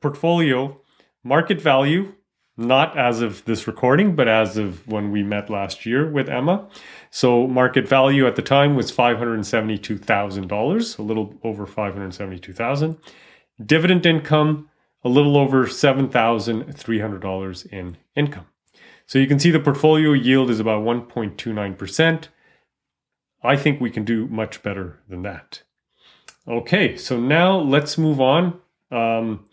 portfolio 0.01 0.79
market 1.23 1.59
value 1.59 2.13
not 2.57 2.97
as 2.97 3.21
of 3.21 3.45
this 3.45 3.67
recording, 3.67 4.15
but 4.15 4.27
as 4.27 4.57
of 4.57 4.85
when 4.87 5.11
we 5.11 5.23
met 5.23 5.49
last 5.49 5.85
year 5.85 6.09
with 6.09 6.27
Emma. 6.29 6.67
So 7.11 7.47
market 7.47 7.87
value 7.87 8.27
at 8.27 8.35
the 8.35 8.41
time 8.41 8.75
was 8.75 8.91
$572,000, 8.91 10.99
a 10.99 11.01
little 11.01 11.33
over 11.43 11.65
572,000. 11.65 12.97
Dividend 13.65 14.05
income 14.05 14.69
a 15.05 15.09
little 15.09 15.37
over 15.37 15.67
$7,300 15.67 17.71
in 17.71 17.95
income. 18.15 18.47
So 19.05 19.19
you 19.19 19.27
can 19.27 19.37
see 19.37 19.51
the 19.51 19.59
portfolio 19.59 20.13
yield 20.13 20.49
is 20.49 20.59
about 20.59 20.83
1.29%. 20.83 22.27
I 23.43 23.55
think 23.55 23.79
we 23.79 23.91
can 23.91 24.03
do 24.03 24.27
much 24.27 24.63
better 24.63 24.99
than 25.07 25.21
that. 25.21 25.61
Okay, 26.47 26.97
so 26.97 27.19
now 27.19 27.59
let's 27.59 27.99
move 27.99 28.19
on. 28.19 28.59
Um, 28.91 29.45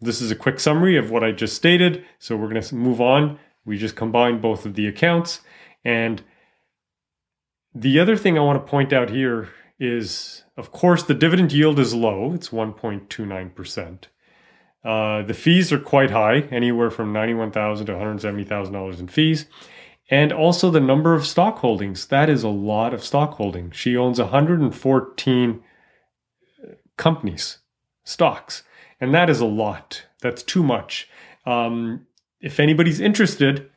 this 0.00 0.20
is 0.22 0.30
a 0.30 0.36
quick 0.36 0.58
summary 0.58 0.96
of 0.96 1.10
what 1.10 1.22
I 1.22 1.32
just 1.32 1.54
stated. 1.54 2.04
So 2.18 2.36
we're 2.36 2.48
going 2.48 2.62
to 2.62 2.74
move 2.74 3.00
on. 3.00 3.38
We 3.64 3.76
just 3.76 3.96
combined 3.96 4.40
both 4.40 4.64
of 4.64 4.74
the 4.74 4.86
accounts. 4.86 5.40
And 5.84 6.22
the 7.74 7.98
other 7.98 8.16
thing 8.16 8.38
I 8.38 8.42
want 8.42 8.64
to 8.64 8.70
point 8.70 8.92
out 8.92 9.10
here 9.10 9.50
is, 9.78 10.44
of 10.56 10.72
course, 10.72 11.02
the 11.02 11.14
dividend 11.14 11.52
yield 11.52 11.78
is 11.78 11.94
low. 11.94 12.32
It's 12.32 12.48
1.29%. 12.48 14.04
Uh, 14.82 15.22
the 15.22 15.34
fees 15.34 15.72
are 15.72 15.78
quite 15.78 16.10
high, 16.10 16.40
anywhere 16.50 16.90
from 16.90 17.12
$91,000 17.12 17.86
to 17.86 17.92
$170,000 17.92 18.98
in 18.98 19.08
fees. 19.08 19.46
And 20.10 20.32
also 20.32 20.70
the 20.70 20.80
number 20.80 21.14
of 21.14 21.26
stock 21.26 21.58
holdings. 21.58 22.06
That 22.06 22.28
is 22.28 22.42
a 22.42 22.48
lot 22.48 22.92
of 22.94 23.04
stock 23.04 23.34
holdings. 23.34 23.76
She 23.76 23.96
owns 23.96 24.18
114 24.18 25.62
companies, 26.96 27.58
stocks. 28.04 28.64
And 29.00 29.14
that 29.14 29.30
is 29.30 29.40
a 29.40 29.46
lot. 29.46 30.04
That's 30.20 30.42
too 30.42 30.62
much. 30.62 31.08
Um, 31.46 32.06
if 32.40 32.60
anybody's 32.60 33.00
interested, 33.00 33.70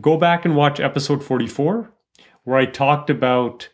go 0.00 0.16
back 0.16 0.44
and 0.44 0.56
watch 0.56 0.80
episode 0.80 1.22
44, 1.22 1.92
where 2.44 2.56
I 2.56 2.66
talked 2.66 3.10
about 3.10 3.68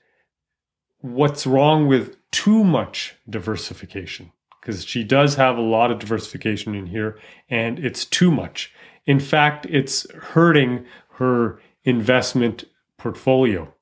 what's 1.00 1.46
wrong 1.46 1.86
with 1.86 2.16
too 2.30 2.64
much 2.64 3.14
diversification 3.28 4.32
because 4.60 4.84
she 4.84 5.04
does 5.04 5.36
have 5.36 5.56
a 5.56 5.62
lot 5.62 5.90
of 5.90 5.98
diversification 5.98 6.74
in 6.74 6.86
here 6.86 7.18
and 7.48 7.78
it's 7.78 8.04
too 8.04 8.30
much. 8.30 8.72
In 9.06 9.20
fact, 9.20 9.66
it's 9.70 10.10
hurting 10.12 10.84
her 11.12 11.60
investment 11.84 12.64
portfolio. 12.98 13.72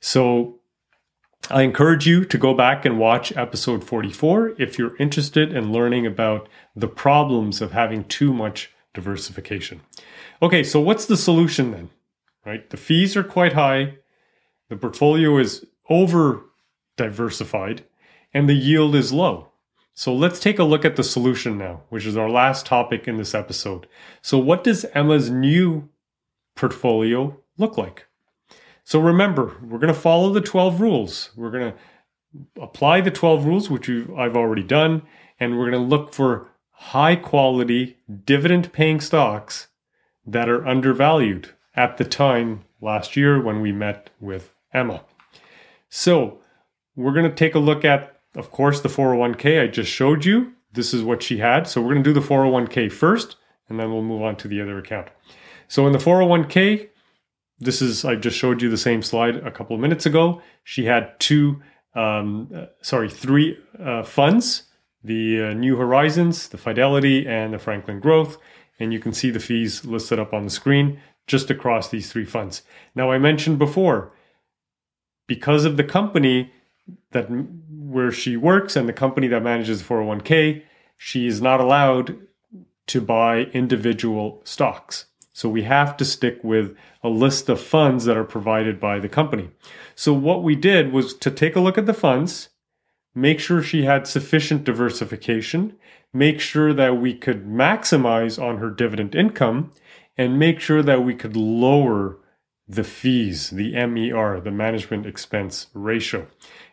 So 0.00 0.60
I 1.50 1.62
encourage 1.62 2.06
you 2.06 2.24
to 2.24 2.38
go 2.38 2.54
back 2.54 2.84
and 2.84 2.98
watch 2.98 3.36
episode 3.36 3.82
44 3.82 4.60
if 4.60 4.78
you're 4.78 4.96
interested 4.98 5.52
in 5.52 5.72
learning 5.72 6.06
about 6.06 6.48
the 6.76 6.88
problems 6.88 7.60
of 7.60 7.72
having 7.72 8.04
too 8.04 8.32
much 8.32 8.70
diversification. 8.94 9.80
Okay, 10.40 10.62
so 10.62 10.80
what's 10.80 11.06
the 11.06 11.16
solution 11.16 11.72
then? 11.72 11.90
Right? 12.46 12.68
The 12.70 12.76
fees 12.76 13.16
are 13.16 13.24
quite 13.24 13.54
high, 13.54 13.98
the 14.68 14.76
portfolio 14.76 15.38
is 15.38 15.66
over 15.88 16.44
diversified, 16.96 17.84
and 18.32 18.48
the 18.48 18.54
yield 18.54 18.94
is 18.94 19.12
low. 19.12 19.48
So 19.94 20.14
let's 20.14 20.40
take 20.40 20.58
a 20.58 20.64
look 20.64 20.84
at 20.84 20.96
the 20.96 21.04
solution 21.04 21.58
now, 21.58 21.82
which 21.88 22.06
is 22.06 22.16
our 22.16 22.30
last 22.30 22.66
topic 22.66 23.06
in 23.06 23.18
this 23.18 23.34
episode. 23.34 23.86
So, 24.22 24.38
what 24.38 24.64
does 24.64 24.86
Emma's 24.94 25.28
new 25.28 25.90
portfolio 26.56 27.36
look 27.58 27.76
like? 27.76 28.06
So, 28.84 29.00
remember, 29.00 29.56
we're 29.62 29.78
going 29.78 29.92
to 29.92 29.98
follow 29.98 30.32
the 30.32 30.40
12 30.40 30.80
rules. 30.80 31.30
We're 31.36 31.50
going 31.50 31.72
to 31.72 32.62
apply 32.62 33.00
the 33.00 33.10
12 33.10 33.44
rules, 33.44 33.70
which 33.70 33.88
I've 33.88 34.36
already 34.36 34.62
done, 34.62 35.02
and 35.38 35.58
we're 35.58 35.70
going 35.70 35.82
to 35.82 35.88
look 35.88 36.12
for 36.12 36.48
high 36.70 37.16
quality 37.16 37.98
dividend 38.24 38.72
paying 38.72 39.00
stocks 39.00 39.68
that 40.26 40.48
are 40.48 40.66
undervalued 40.66 41.50
at 41.74 41.96
the 41.96 42.04
time 42.04 42.64
last 42.80 43.16
year 43.16 43.40
when 43.40 43.60
we 43.60 43.72
met 43.72 44.10
with 44.20 44.52
Emma. 44.72 45.04
So, 45.88 46.40
we're 46.96 47.12
going 47.12 47.28
to 47.28 47.34
take 47.34 47.54
a 47.54 47.60
look 47.60 47.84
at 47.84 48.12
of 48.34 48.50
course, 48.50 48.80
the 48.80 48.88
401k 48.88 49.62
I 49.62 49.66
just 49.66 49.90
showed 49.90 50.24
you. 50.24 50.52
This 50.72 50.94
is 50.94 51.02
what 51.02 51.22
she 51.22 51.38
had. 51.38 51.66
So 51.66 51.80
we're 51.80 51.92
going 51.92 52.04
to 52.04 52.14
do 52.14 52.18
the 52.18 52.26
401k 52.26 52.90
first, 52.90 53.36
and 53.68 53.78
then 53.78 53.92
we'll 53.92 54.02
move 54.02 54.22
on 54.22 54.36
to 54.36 54.48
the 54.48 54.60
other 54.60 54.78
account. 54.78 55.08
So 55.68 55.86
in 55.86 55.92
the 55.92 55.98
401k, 55.98 56.88
this 57.64 57.80
is, 57.80 58.04
I 58.04 58.16
just 58.16 58.36
showed 58.36 58.60
you 58.60 58.68
the 58.68 58.76
same 58.76 59.02
slide 59.02 59.36
a 59.36 59.50
couple 59.50 59.74
of 59.74 59.80
minutes 59.80 60.06
ago. 60.06 60.42
She 60.64 60.84
had 60.84 61.18
two, 61.18 61.62
um, 61.94 62.50
uh, 62.54 62.66
sorry, 62.82 63.08
three 63.08 63.58
uh, 63.78 64.02
funds 64.02 64.64
the 65.04 65.42
uh, 65.42 65.52
New 65.54 65.76
Horizons, 65.76 66.48
the 66.48 66.58
Fidelity, 66.58 67.26
and 67.26 67.52
the 67.52 67.58
Franklin 67.58 67.98
Growth. 67.98 68.38
And 68.78 68.92
you 68.92 69.00
can 69.00 69.12
see 69.12 69.30
the 69.30 69.40
fees 69.40 69.84
listed 69.84 70.18
up 70.18 70.32
on 70.32 70.44
the 70.44 70.50
screen 70.50 71.00
just 71.26 71.50
across 71.50 71.88
these 71.88 72.10
three 72.10 72.24
funds. 72.24 72.62
Now, 72.94 73.10
I 73.10 73.18
mentioned 73.18 73.58
before, 73.58 74.12
because 75.26 75.64
of 75.64 75.76
the 75.76 75.84
company 75.84 76.52
that 77.10 77.26
where 77.68 78.12
she 78.12 78.36
works 78.36 78.76
and 78.76 78.88
the 78.88 78.92
company 78.92 79.28
that 79.28 79.42
manages 79.42 79.82
the 79.82 79.88
401k, 79.88 80.62
she 80.96 81.26
is 81.26 81.40
not 81.40 81.60
allowed 81.60 82.16
to 82.88 83.00
buy 83.00 83.42
individual 83.52 84.40
stocks. 84.44 85.06
So 85.32 85.48
we 85.48 85.62
have 85.62 85.96
to 85.96 86.04
stick 86.04 86.40
with 86.42 86.76
a 87.02 87.08
list 87.08 87.48
of 87.48 87.60
funds 87.60 88.04
that 88.04 88.16
are 88.16 88.24
provided 88.24 88.78
by 88.78 88.98
the 88.98 89.08
company. 89.08 89.50
So 89.94 90.12
what 90.12 90.42
we 90.42 90.54
did 90.54 90.92
was 90.92 91.14
to 91.14 91.30
take 91.30 91.56
a 91.56 91.60
look 91.60 91.78
at 91.78 91.86
the 91.86 91.94
funds, 91.94 92.50
make 93.14 93.40
sure 93.40 93.62
she 93.62 93.84
had 93.84 94.06
sufficient 94.06 94.64
diversification, 94.64 95.76
make 96.12 96.40
sure 96.40 96.74
that 96.74 96.98
we 96.98 97.14
could 97.14 97.46
maximize 97.46 98.42
on 98.42 98.58
her 98.58 98.70
dividend 98.70 99.14
income, 99.14 99.72
and 100.16 100.38
make 100.38 100.60
sure 100.60 100.82
that 100.82 101.02
we 101.02 101.14
could 101.14 101.36
lower 101.36 102.18
the 102.68 102.84
fees, 102.84 103.50
the 103.50 103.72
MER, 103.86 104.40
the 104.40 104.50
management 104.50 105.06
expense 105.06 105.66
ratio. 105.74 106.26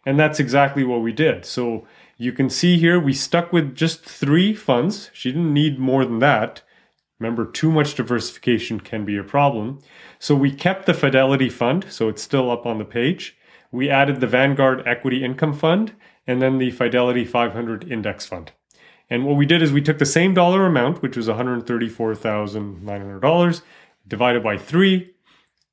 And 0.06 0.20
that's 0.20 0.40
exactly 0.40 0.84
what 0.84 1.02
we 1.02 1.14
did. 1.14 1.46
So 1.46 1.88
you 2.18 2.32
can 2.32 2.50
see 2.50 2.78
here 2.78 3.00
we 3.00 3.14
stuck 3.14 3.52
with 3.54 3.76
just 3.76 4.04
three 4.04 4.54
funds. 4.54 5.10
She 5.14 5.32
didn't 5.32 5.54
need 5.54 5.80
more 5.80 6.06
than 6.06 6.20
that. 6.20 6.62
Remember, 7.20 7.46
too 7.46 7.72
much 7.72 7.96
diversification 7.96 8.80
can 8.80 9.06
be 9.06 9.18
a 9.18 9.24
problem. 9.24 9.80
So 10.20 10.36
we 10.36 10.52
kept 10.52 10.86
the 10.86 10.94
Fidelity 10.94 11.50
Fund, 11.50 11.88
so 11.90 12.08
it's 12.08 12.24
still 12.24 12.50
up 12.50 12.66
on 12.66 12.78
the 12.78 12.86
page. 12.86 13.36
We 13.72 13.90
added 13.90 14.22
the 14.22 14.28
Vanguard 14.28 14.88
Equity 14.88 15.22
Income 15.24 15.54
Fund 15.54 15.94
and 16.26 16.42
then 16.42 16.58
the 16.58 16.72
Fidelity 16.72 17.26
500 17.26 17.92
Index 17.92 18.26
Fund. 18.26 18.54
And 19.10 19.26
what 19.26 19.36
we 19.36 19.46
did 19.46 19.62
is 19.62 19.74
we 19.74 19.82
took 19.82 19.98
the 19.98 20.06
same 20.06 20.34
dollar 20.34 20.66
amount, 20.66 21.02
which 21.02 21.18
was 21.18 21.28
$134,900, 21.28 23.62
divided 24.08 24.42
by 24.44 24.58
three, 24.58 25.14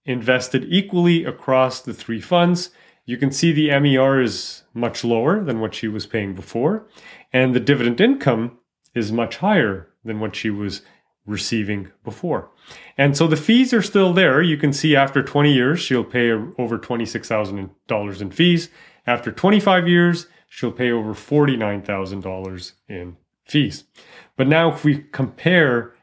invested 0.05 0.67
equally 0.69 1.25
across 1.25 1.81
the 1.81 1.95
three 1.95 2.21
funds. 2.21 2.71
You 3.05 3.19
can 3.19 3.31
see 3.31 3.53
the 3.53 3.71
MER 3.79 4.21
is 4.21 4.65
much 4.75 5.05
lower 5.05 5.45
than 5.45 5.61
what 5.61 5.75
she 5.75 5.87
was 5.87 6.07
paying 6.07 6.35
before, 6.35 6.89
and 7.33 7.55
the 7.55 7.61
dividend 7.61 8.01
income 8.01 8.59
is 8.95 9.13
much 9.13 9.37
higher 9.37 9.89
than 10.05 10.19
what 10.21 10.35
she 10.35 10.51
was 10.51 10.83
receiving 11.27 11.91
before. 12.05 12.51
And 12.97 13.17
so 13.17 13.27
the 13.27 13.37
fees 13.37 13.73
are 13.73 13.83
still 13.83 14.13
there. 14.13 14.41
You 14.41 14.57
can 14.57 14.73
see 14.73 14.97
after 14.97 15.23
20 15.23 15.53
years, 15.53 15.81
she'll 15.81 16.05
pay 16.05 16.31
over 16.31 16.79
$26,000 16.79 18.21
in 18.21 18.31
fees. 18.31 18.71
After 19.07 19.31
25 19.31 19.89
years, 19.89 20.27
she'll 20.49 20.73
pay 20.73 20.91
over 20.91 21.15
$49,000 21.15 22.73
in 22.89 23.17
fees. 23.45 23.85
But 24.37 24.49
now 24.49 24.73
if 24.73 24.85
we 24.85 24.99
compare 25.13 25.95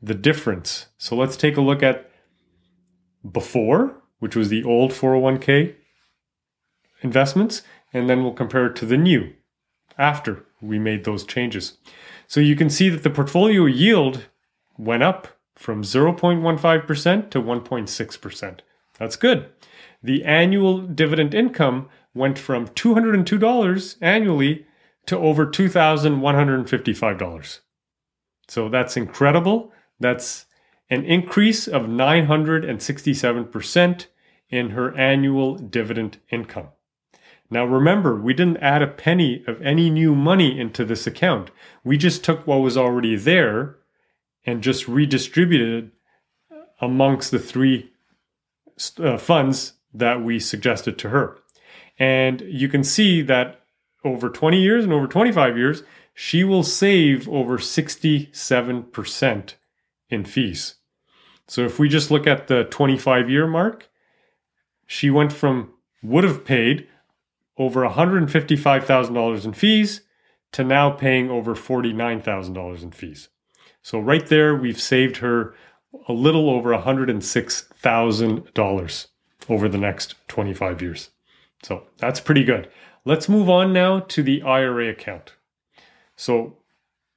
the 0.00 0.14
difference, 0.14 0.86
so 0.96 1.16
let's 1.16 1.36
take 1.36 1.56
a 1.56 1.62
look 1.62 1.82
at 1.82 2.10
before, 3.30 4.02
which 4.20 4.36
was 4.36 4.48
the 4.48 4.64
old 4.64 4.92
401k 4.92 5.74
investments, 7.02 7.62
and 7.92 8.08
then 8.08 8.22
we'll 8.22 8.32
compare 8.32 8.66
it 8.66 8.76
to 8.76 8.86
the 8.86 8.96
new 8.96 9.32
after 9.96 10.44
we 10.60 10.78
made 10.78 11.04
those 11.04 11.24
changes. 11.24 11.78
So 12.26 12.40
you 12.40 12.56
can 12.56 12.70
see 12.70 12.88
that 12.88 13.02
the 13.02 13.10
portfolio 13.10 13.64
yield 13.64 14.28
went 14.78 15.02
up 15.02 15.28
from 15.56 15.82
0.15% 15.82 17.30
to 17.30 17.42
1.6%. 17.42 18.60
That's 18.98 19.16
good. 19.16 19.50
The 20.02 20.24
annual 20.24 20.78
dividend 20.78 21.34
income 21.34 21.90
went 22.14 22.38
from 22.38 22.68
$202 22.68 23.96
annually 24.00 24.64
to 25.06 25.18
over 25.18 25.46
$2,155. 25.46 27.58
So 28.48 28.68
that's 28.68 28.96
incredible. 28.96 29.72
That's 29.98 30.46
an 30.90 31.04
increase 31.04 31.66
of 31.66 31.82
967% 31.82 34.06
in 34.48 34.70
her 34.70 34.96
annual 34.96 35.56
dividend 35.56 36.18
income. 36.30 36.68
Now 37.50 37.64
remember, 37.64 38.20
we 38.20 38.34
didn't 38.34 38.58
add 38.58 38.82
a 38.82 38.86
penny 38.86 39.42
of 39.46 39.62
any 39.62 39.88
new 39.90 40.14
money 40.14 40.60
into 40.60 40.84
this 40.84 41.06
account. 41.06 41.50
We 41.82 41.96
just 41.96 42.22
took 42.22 42.46
what 42.46 42.58
was 42.58 42.76
already 42.76 43.16
there 43.16 43.77
and 44.48 44.62
just 44.62 44.88
redistributed 44.88 45.92
amongst 46.80 47.30
the 47.30 47.38
three 47.38 47.90
uh, 48.98 49.18
funds 49.18 49.74
that 49.92 50.22
we 50.22 50.40
suggested 50.40 50.96
to 50.98 51.10
her. 51.10 51.36
And 51.98 52.40
you 52.40 52.66
can 52.70 52.82
see 52.82 53.20
that 53.20 53.60
over 54.04 54.30
20 54.30 54.58
years 54.58 54.84
and 54.84 54.92
over 54.94 55.06
25 55.06 55.58
years, 55.58 55.82
she 56.14 56.44
will 56.44 56.62
save 56.62 57.28
over 57.28 57.58
67% 57.58 59.54
in 60.08 60.24
fees. 60.24 60.76
So 61.46 61.66
if 61.66 61.78
we 61.78 61.90
just 61.90 62.10
look 62.10 62.26
at 62.26 62.46
the 62.48 62.64
25 62.64 63.28
year 63.28 63.46
mark, 63.46 63.90
she 64.86 65.10
went 65.10 65.34
from 65.34 65.74
would 66.02 66.24
have 66.24 66.46
paid 66.46 66.88
over 67.58 67.82
$155,000 67.82 69.44
in 69.44 69.52
fees 69.52 70.00
to 70.52 70.64
now 70.64 70.88
paying 70.90 71.28
over 71.28 71.54
$49,000 71.54 72.82
in 72.82 72.92
fees. 72.92 73.28
So 73.82 73.98
right 73.98 74.26
there, 74.26 74.54
we've 74.54 74.80
saved 74.80 75.16
her 75.18 75.54
a 76.08 76.12
little 76.12 76.50
over 76.50 76.70
$106,000 76.70 79.06
over 79.48 79.68
the 79.68 79.78
next 79.78 80.14
25 80.28 80.82
years. 80.82 81.10
So 81.62 81.84
that's 81.96 82.20
pretty 82.20 82.44
good. 82.44 82.68
Let's 83.04 83.28
move 83.28 83.48
on 83.48 83.72
now 83.72 84.00
to 84.00 84.22
the 84.22 84.42
IRA 84.42 84.90
account. 84.90 85.34
So 86.16 86.56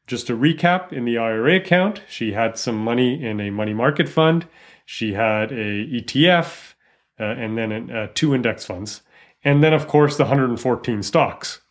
just 0.07 0.27
to 0.27 0.37
recap, 0.37 0.93
in 0.93 1.05
the 1.05 1.17
IRA 1.17 1.55
account, 1.55 2.01
she 2.07 2.33
had 2.33 2.57
some 2.57 2.75
money 2.75 3.23
in 3.23 3.39
a 3.39 3.49
money 3.49 3.73
market 3.73 4.09
fund. 4.09 4.47
She 4.85 5.13
had 5.13 5.51
a 5.51 5.87
ETF 5.87 6.73
uh, 7.19 7.23
and 7.23 7.57
then 7.57 7.91
uh, 7.91 8.07
two 8.13 8.33
index 8.33 8.65
funds. 8.65 9.01
And 9.43 9.63
then, 9.63 9.73
of 9.73 9.87
course, 9.87 10.17
the 10.17 10.23
114 10.23 11.03
stocks. 11.03 11.61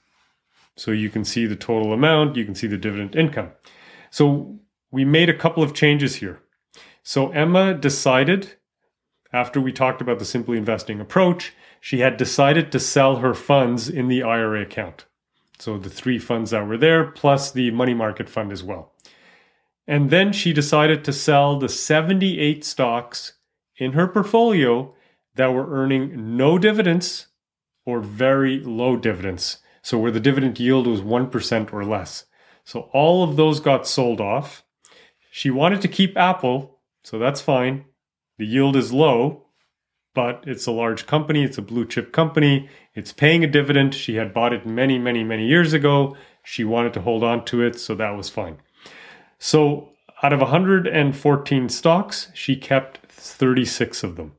So 0.76 0.90
you 0.90 1.10
can 1.10 1.24
see 1.24 1.46
the 1.46 1.56
total 1.56 1.92
amount, 1.92 2.36
you 2.36 2.44
can 2.44 2.54
see 2.54 2.66
the 2.66 2.78
dividend 2.78 3.14
income. 3.14 3.50
So 4.10 4.58
we 4.90 5.04
made 5.04 5.28
a 5.28 5.36
couple 5.36 5.62
of 5.62 5.74
changes 5.74 6.16
here. 6.16 6.42
So 7.02 7.30
Emma 7.30 7.74
decided, 7.74 8.54
after 9.32 9.60
we 9.60 9.72
talked 9.72 10.00
about 10.00 10.18
the 10.18 10.24
simply 10.24 10.58
investing 10.58 11.00
approach, 11.00 11.52
she 11.80 12.00
had 12.00 12.16
decided 12.16 12.70
to 12.72 12.80
sell 12.80 13.16
her 13.16 13.34
funds 13.34 13.88
in 13.88 14.08
the 14.08 14.22
IRA 14.22 14.62
account. 14.62 15.06
So 15.58 15.78
the 15.78 15.90
three 15.90 16.18
funds 16.18 16.50
that 16.50 16.66
were 16.66 16.78
there, 16.78 17.04
plus 17.04 17.50
the 17.50 17.70
money 17.70 17.94
market 17.94 18.28
fund 18.28 18.52
as 18.52 18.62
well. 18.62 18.92
And 19.86 20.10
then 20.10 20.32
she 20.32 20.52
decided 20.52 21.04
to 21.04 21.12
sell 21.12 21.58
the 21.58 21.68
78 21.68 22.64
stocks 22.64 23.34
in 23.76 23.92
her 23.92 24.06
portfolio 24.06 24.94
that 25.34 25.52
were 25.52 25.70
earning 25.70 26.36
no 26.36 26.58
dividends 26.58 27.28
or 27.84 28.00
very 28.00 28.60
low 28.60 28.96
dividends. 28.96 29.58
So 29.82 29.98
where 29.98 30.10
the 30.10 30.20
dividend 30.20 30.60
yield 30.60 30.86
was 30.86 31.00
1% 31.00 31.72
or 31.72 31.84
less. 31.84 32.26
So 32.64 32.90
all 32.92 33.24
of 33.24 33.36
those 33.36 33.60
got 33.60 33.86
sold 33.86 34.20
off. 34.20 34.64
She 35.30 35.50
wanted 35.50 35.80
to 35.82 35.88
keep 35.88 36.16
Apple, 36.16 36.78
so 37.04 37.18
that's 37.18 37.40
fine. 37.40 37.84
The 38.38 38.46
yield 38.46 38.76
is 38.76 38.92
low, 38.92 39.46
but 40.14 40.42
it's 40.46 40.66
a 40.66 40.72
large 40.72 41.06
company, 41.06 41.44
it's 41.44 41.58
a 41.58 41.62
blue 41.62 41.86
chip 41.86 42.12
company, 42.12 42.68
it's 42.94 43.12
paying 43.12 43.44
a 43.44 43.46
dividend. 43.46 43.94
She 43.94 44.16
had 44.16 44.34
bought 44.34 44.52
it 44.52 44.66
many, 44.66 44.98
many, 44.98 45.22
many 45.22 45.46
years 45.46 45.72
ago. 45.72 46.16
She 46.42 46.64
wanted 46.64 46.92
to 46.94 47.00
hold 47.00 47.22
on 47.22 47.44
to 47.46 47.62
it, 47.62 47.78
so 47.78 47.94
that 47.94 48.16
was 48.16 48.28
fine. 48.28 48.58
So 49.38 49.90
out 50.22 50.32
of 50.32 50.40
114 50.40 51.68
stocks, 51.68 52.30
she 52.34 52.56
kept 52.56 52.98
36 53.08 54.02
of 54.02 54.16
them. 54.16 54.32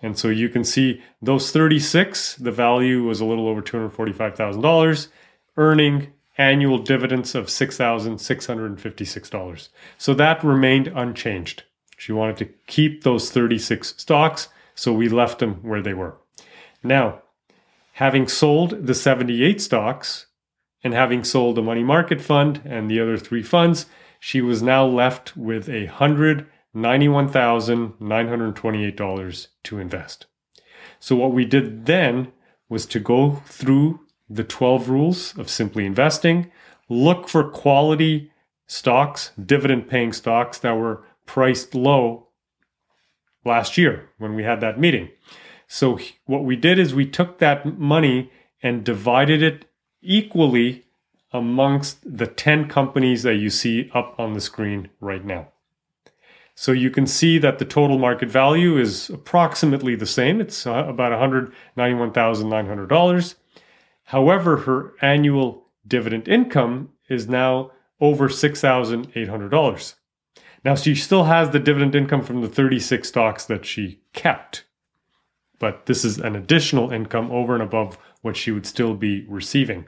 And 0.00 0.16
so 0.16 0.28
you 0.28 0.48
can 0.48 0.62
see 0.62 1.02
those 1.20 1.50
36, 1.50 2.36
the 2.36 2.52
value 2.52 3.02
was 3.02 3.20
a 3.20 3.24
little 3.24 3.48
over 3.48 3.62
$245,000, 3.62 5.08
earning 5.56 6.12
annual 6.38 6.78
dividends 6.78 7.34
of 7.34 7.46
$6,656. 7.46 9.68
So 9.98 10.14
that 10.14 10.44
remained 10.44 10.86
unchanged. 10.88 11.64
She 11.98 12.12
wanted 12.12 12.38
to 12.38 12.46
keep 12.66 13.02
those 13.02 13.30
36 13.30 13.94
stocks, 13.98 14.48
so 14.74 14.92
we 14.92 15.08
left 15.08 15.38
them 15.40 15.56
where 15.62 15.82
they 15.82 15.94
were. 15.94 16.16
Now, 16.82 17.22
having 17.94 18.28
sold 18.28 18.86
the 18.86 18.94
78 18.94 19.60
stocks 19.60 20.26
and 20.84 20.94
having 20.94 21.24
sold 21.24 21.56
the 21.56 21.62
money 21.62 21.82
market 21.82 22.20
fund 22.20 22.62
and 22.64 22.88
the 22.88 23.00
other 23.00 23.18
three 23.18 23.42
funds, 23.42 23.86
she 24.20 24.40
was 24.40 24.62
now 24.62 24.86
left 24.86 25.36
with 25.36 25.68
a 25.68 25.86
hundred 25.86 26.46
$91,928 26.74 29.46
to 29.64 29.78
invest. 29.78 30.26
So, 31.00 31.16
what 31.16 31.32
we 31.32 31.44
did 31.44 31.86
then 31.86 32.32
was 32.68 32.86
to 32.86 33.00
go 33.00 33.42
through 33.46 33.98
the 34.28 34.44
12 34.44 34.88
rules 34.88 35.36
of 35.38 35.48
simply 35.48 35.86
investing, 35.86 36.50
look 36.88 37.28
for 37.28 37.48
quality 37.48 38.30
stocks, 38.66 39.32
dividend 39.44 39.88
paying 39.88 40.12
stocks 40.12 40.58
that 40.58 40.76
were 40.76 41.04
priced 41.26 41.74
low 41.74 42.28
last 43.44 43.78
year 43.78 44.10
when 44.18 44.34
we 44.34 44.42
had 44.42 44.60
that 44.60 44.78
meeting. 44.78 45.08
So, 45.66 45.98
what 46.26 46.44
we 46.44 46.56
did 46.56 46.78
is 46.78 46.94
we 46.94 47.06
took 47.06 47.38
that 47.38 47.78
money 47.78 48.30
and 48.62 48.84
divided 48.84 49.42
it 49.42 49.66
equally 50.00 50.86
amongst 51.32 51.98
the 52.04 52.26
10 52.26 52.68
companies 52.68 53.22
that 53.22 53.34
you 53.34 53.50
see 53.50 53.90
up 53.92 54.18
on 54.18 54.32
the 54.32 54.40
screen 54.40 54.88
right 55.00 55.24
now. 55.24 55.46
So 56.54 56.72
you 56.72 56.90
can 56.90 57.06
see 57.06 57.38
that 57.38 57.60
the 57.60 57.64
total 57.64 57.98
market 57.98 58.28
value 58.28 58.76
is 58.78 59.08
approximately 59.10 59.94
the 59.94 60.06
same. 60.06 60.40
It's 60.40 60.66
uh, 60.66 60.84
about 60.88 61.12
$191,900. 61.12 63.34
However, 64.08 64.56
her 64.58 64.92
annual 65.02 65.66
dividend 65.86 66.28
income 66.28 66.90
is 67.10 67.28
now 67.28 67.72
over 68.00 68.30
$6,800. 68.30 69.94
Now, 70.64 70.74
she 70.74 70.94
still 70.94 71.24
has 71.24 71.50
the 71.50 71.58
dividend 71.58 71.94
income 71.94 72.22
from 72.22 72.40
the 72.40 72.48
36 72.48 73.06
stocks 73.06 73.44
that 73.44 73.66
she 73.66 74.00
kept, 74.14 74.64
but 75.58 75.84
this 75.84 76.06
is 76.06 76.16
an 76.16 76.36
additional 76.36 76.90
income 76.90 77.30
over 77.30 77.52
and 77.52 77.62
above 77.62 77.98
what 78.22 78.34
she 78.34 78.50
would 78.50 78.64
still 78.64 78.94
be 78.94 79.26
receiving. 79.28 79.84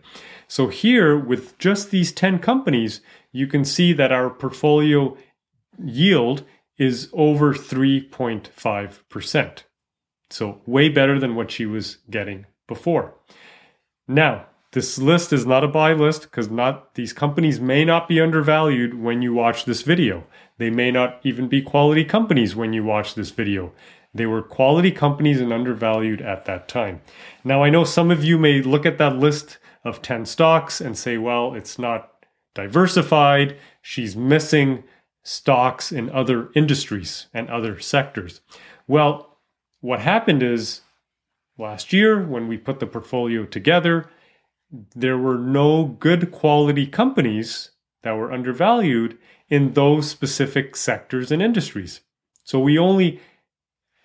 So, 0.49 0.69
here 0.69 1.19
with 1.19 1.57
just 1.57 1.91
these 1.91 2.13
10 2.13 2.41
companies, 2.41 3.01
you 3.33 3.47
can 3.47 3.65
see 3.65 3.95
that 3.95 4.13
our 4.13 4.29
portfolio 4.29 5.17
yield 5.83 6.45
is 6.77 7.09
over 7.15 7.55
3.5%. 7.55 9.63
So, 10.29 10.61
way 10.67 10.91
better 10.91 11.19
than 11.19 11.37
what 11.37 11.51
she 11.51 11.65
was 11.65 11.97
getting 12.11 12.45
before. 12.69 13.15
Now, 14.11 14.47
this 14.73 14.99
list 14.99 15.33
is 15.33 15.47
not 15.47 15.63
a 15.63 15.69
buy 15.69 15.93
list 15.93 16.23
because 16.23 16.51
not 16.51 16.97
these 16.97 17.13
companies 17.13 17.61
may 17.61 17.85
not 17.85 18.09
be 18.09 18.21
undervalued 18.21 19.01
when 19.01 19.23
you 19.23 19.33
watch 19.33 19.65
this 19.65 19.83
video. 19.83 20.25
They 20.59 20.69
may 20.69 20.91
not 20.91 21.21
even 21.23 21.47
be 21.49 21.63
quality 21.63 22.05
companies 22.05 22.57
when 22.57 22.73
you 22.73 22.83
watch 22.83 23.15
this 23.15 23.31
video. 23.31 23.73
They 24.13 24.27
were 24.27 24.43
quality 24.43 24.91
companies 24.91 25.41
and 25.41 25.53
undervalued 25.53 26.21
at 26.21 26.45
that 26.47 26.67
time. 26.67 27.03
Now, 27.45 27.63
I 27.63 27.71
know 27.71 27.85
some 27.85 28.11
of 28.11 28.25
you 28.25 28.37
may 28.37 28.63
look 28.63 28.85
at 28.85 28.99
that 28.99 29.15
list 29.15 29.59
of 29.85 30.03
10 30.03 30.27
stocks 30.27 30.81
and 30.81 30.99
say, 30.99 31.17
well, 31.17 31.55
it's 31.55 31.79
not 31.79 32.11
diversified. 32.53 33.59
She's 33.81 34.17
missing 34.17 34.83
stocks 35.23 35.93
in 35.93 36.11
other 36.11 36.51
industries 36.57 37.27
and 37.33 37.49
other 37.49 37.79
sectors. 37.79 38.41
Well, 38.89 39.39
what 39.81 40.01
happened 40.01 40.43
is 40.43 40.81
last 41.61 41.93
year 41.93 42.25
when 42.25 42.49
we 42.49 42.57
put 42.57 42.81
the 42.81 42.87
portfolio 42.87 43.45
together, 43.45 44.11
there 44.95 45.19
were 45.19 45.39
no 45.39 45.85
good 45.85 46.33
quality 46.33 46.87
companies 46.87 47.71
that 48.03 48.13
were 48.13 48.33
undervalued 48.33 49.19
in 49.49 49.75
those 49.75 50.09
specific 50.09 50.75
sectors 50.75 51.31
and 51.31 51.43
industries. 51.43 52.01
So 52.45 52.59
we 52.59 52.79
only 52.79 53.21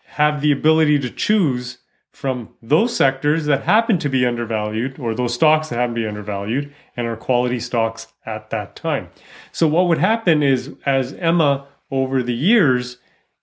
have 0.08 0.41
the 0.41 0.52
ability 0.52 1.00
to 1.00 1.10
choose 1.10 1.80
from 2.12 2.50
those 2.62 2.96
sectors 2.96 3.46
that 3.46 3.63
happen 3.63 4.00
to 4.00 4.10
be 4.10 4.26
undervalued 4.26 4.98
or 4.98 5.13
those 5.13 5.34
stocks 5.34 5.70
that 5.70 5.76
happen 5.76 5.96
to 5.96 6.02
be 6.02 6.08
undervalued 6.08 6.74
and 6.96 7.06
are 7.08 7.18
quality 7.18 7.60
stocks 7.60 8.08
at 8.26 8.50
that 8.50 8.76
time. 8.76 9.10
So 9.52 9.68
what 9.68 9.88
would 9.88 9.98
happen 9.98 10.41
is 10.41 10.74
as 10.86 11.13
Emma 11.13 11.68
over 11.91 12.24
the 12.24 12.34
years 12.34 12.98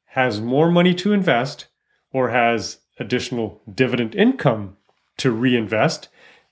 has 0.06 0.40
more 0.40 0.70
money 0.70 0.94
to 0.94 1.12
invest 1.12 1.66
or 2.12 2.30
has 2.30 2.78
additional 2.98 3.60
dividend 3.72 4.14
income 4.14 4.76
to 5.18 5.30
reinvest, 5.30 6.08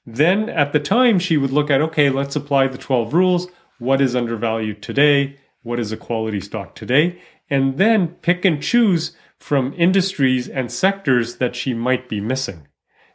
then 0.07 0.49
at 0.49 0.73
the 0.73 0.81
time 0.81 1.19
she 1.19 1.37
would 1.37 1.51
look 1.51 1.71
at 1.71 1.81
okay, 1.81 2.11
let's 2.11 2.37
apply 2.37 2.67
the 2.67 2.79
12 2.79 3.15
rules. 3.15 3.49
What 3.79 4.01
is 4.01 4.17
undervalued 4.17 4.83
today? 4.83 5.39
What 5.63 5.81
is 5.81 5.93
a 5.93 5.97
quality 5.97 6.41
stock 6.41 6.75
today? 6.75 7.21
And 7.49 7.79
then 7.79 8.09
pick 8.09 8.45
and 8.45 8.63
choose 8.63 9.17
from 9.39 9.75
industries 9.77 10.49
and 10.49 10.71
sectors 10.71 11.37
that 11.37 11.57
she 11.57 11.75
might 11.75 12.09
be 12.09 12.21
missing. 12.21 12.69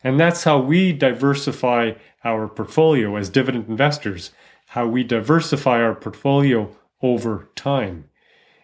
And 0.04 0.20
that's 0.20 0.44
how 0.44 0.60
we 0.60 0.94
diversify 0.94 1.94
our 2.24 2.48
portfolio 2.48 3.16
as 3.16 3.30
dividend 3.30 3.70
investors, 3.70 4.32
how 4.68 4.88
we 4.88 5.04
diversify 5.04 5.82
our 5.82 5.96
portfolio 5.96 6.76
over 7.02 7.50
time. 7.56 8.10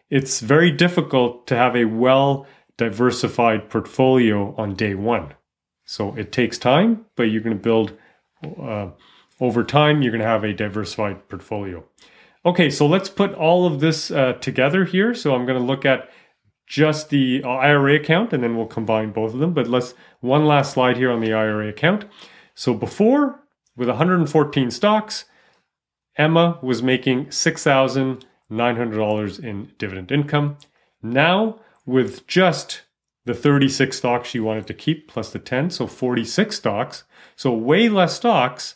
It's 0.09 0.41
very 0.41 0.71
difficult 0.71 1.47
to 1.47 1.55
have 1.55 1.75
a 1.75 1.85
well 1.85 2.45
diversified 2.81 3.69
portfolio 3.69 4.55
on 4.57 4.73
day 4.73 4.95
one. 4.95 5.35
So 5.85 6.15
it 6.15 6.31
takes 6.31 6.57
time, 6.57 7.05
but 7.15 7.25
you're 7.25 7.43
going 7.43 7.55
to 7.55 7.61
build 7.61 7.95
uh, 8.43 8.87
over 9.39 9.63
time, 9.63 10.01
you're 10.01 10.11
going 10.11 10.23
to 10.23 10.27
have 10.27 10.43
a 10.43 10.51
diversified 10.51 11.29
portfolio. 11.29 11.83
Okay, 12.43 12.71
so 12.71 12.87
let's 12.87 13.07
put 13.07 13.35
all 13.35 13.67
of 13.67 13.81
this 13.81 14.09
uh, 14.09 14.33
together 14.33 14.83
here. 14.83 15.13
So 15.13 15.35
I'm 15.35 15.45
going 15.45 15.59
to 15.59 15.63
look 15.63 15.85
at 15.85 16.09
just 16.65 17.11
the 17.11 17.43
IRA 17.43 17.97
account 17.97 18.33
and 18.33 18.43
then 18.43 18.57
we'll 18.57 18.65
combine 18.65 19.11
both 19.11 19.35
of 19.35 19.39
them. 19.39 19.53
But 19.53 19.67
let's 19.67 19.93
one 20.21 20.47
last 20.47 20.73
slide 20.73 20.97
here 20.97 21.11
on 21.11 21.21
the 21.21 21.33
IRA 21.33 21.69
account. 21.69 22.05
So 22.55 22.73
before, 22.73 23.43
with 23.75 23.89
114 23.89 24.71
stocks, 24.71 25.25
Emma 26.15 26.57
was 26.63 26.81
making 26.81 27.27
$6,900 27.27 29.43
in 29.43 29.71
dividend 29.77 30.11
income. 30.11 30.57
Now, 31.03 31.59
with 31.91 32.25
just 32.25 32.83
the 33.25 33.33
36 33.33 33.97
stocks 33.97 34.29
she 34.29 34.39
wanted 34.39 34.65
to 34.67 34.73
keep 34.73 35.07
plus 35.07 35.31
the 35.31 35.39
10, 35.39 35.69
so 35.69 35.85
46 35.85 36.55
stocks, 36.55 37.03
so 37.35 37.53
way 37.53 37.89
less 37.89 38.15
stocks, 38.15 38.75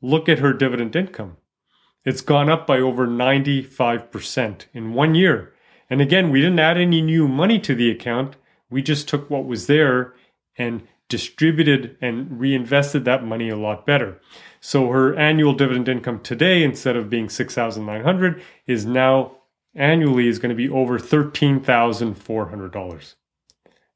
look 0.00 0.28
at 0.28 0.38
her 0.38 0.52
dividend 0.52 0.94
income. 0.94 1.36
It's 2.04 2.20
gone 2.20 2.48
up 2.48 2.66
by 2.66 2.78
over 2.78 3.06
95% 3.06 4.66
in 4.72 4.94
one 4.94 5.14
year. 5.14 5.52
And 5.90 6.00
again, 6.00 6.30
we 6.30 6.40
didn't 6.40 6.58
add 6.60 6.78
any 6.78 7.02
new 7.02 7.26
money 7.26 7.58
to 7.60 7.74
the 7.74 7.90
account. 7.90 8.36
We 8.70 8.82
just 8.82 9.08
took 9.08 9.28
what 9.28 9.46
was 9.46 9.66
there 9.66 10.14
and 10.56 10.86
distributed 11.08 11.96
and 12.00 12.40
reinvested 12.40 13.04
that 13.04 13.24
money 13.24 13.48
a 13.48 13.56
lot 13.56 13.84
better. 13.84 14.20
So 14.60 14.88
her 14.88 15.14
annual 15.16 15.54
dividend 15.54 15.88
income 15.88 16.20
today, 16.20 16.62
instead 16.62 16.96
of 16.96 17.10
being 17.10 17.28
6,900, 17.28 18.42
is 18.66 18.86
now 18.86 19.38
annually 19.74 20.28
is 20.28 20.38
going 20.38 20.50
to 20.50 20.56
be 20.56 20.68
over 20.68 20.98
$13,400. 20.98 23.14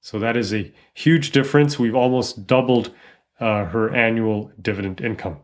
So 0.01 0.19
that 0.19 0.37
is 0.37 0.55
a 0.55 0.73
huge 0.95 1.33
difference. 1.33 1.79
We've 1.79 1.95
almost 1.95 2.47
doubled 2.47 2.95
uh, 3.41 3.67
her 3.67 3.95
annual 3.95 4.51
dividend 4.61 5.01
income. 5.01 5.39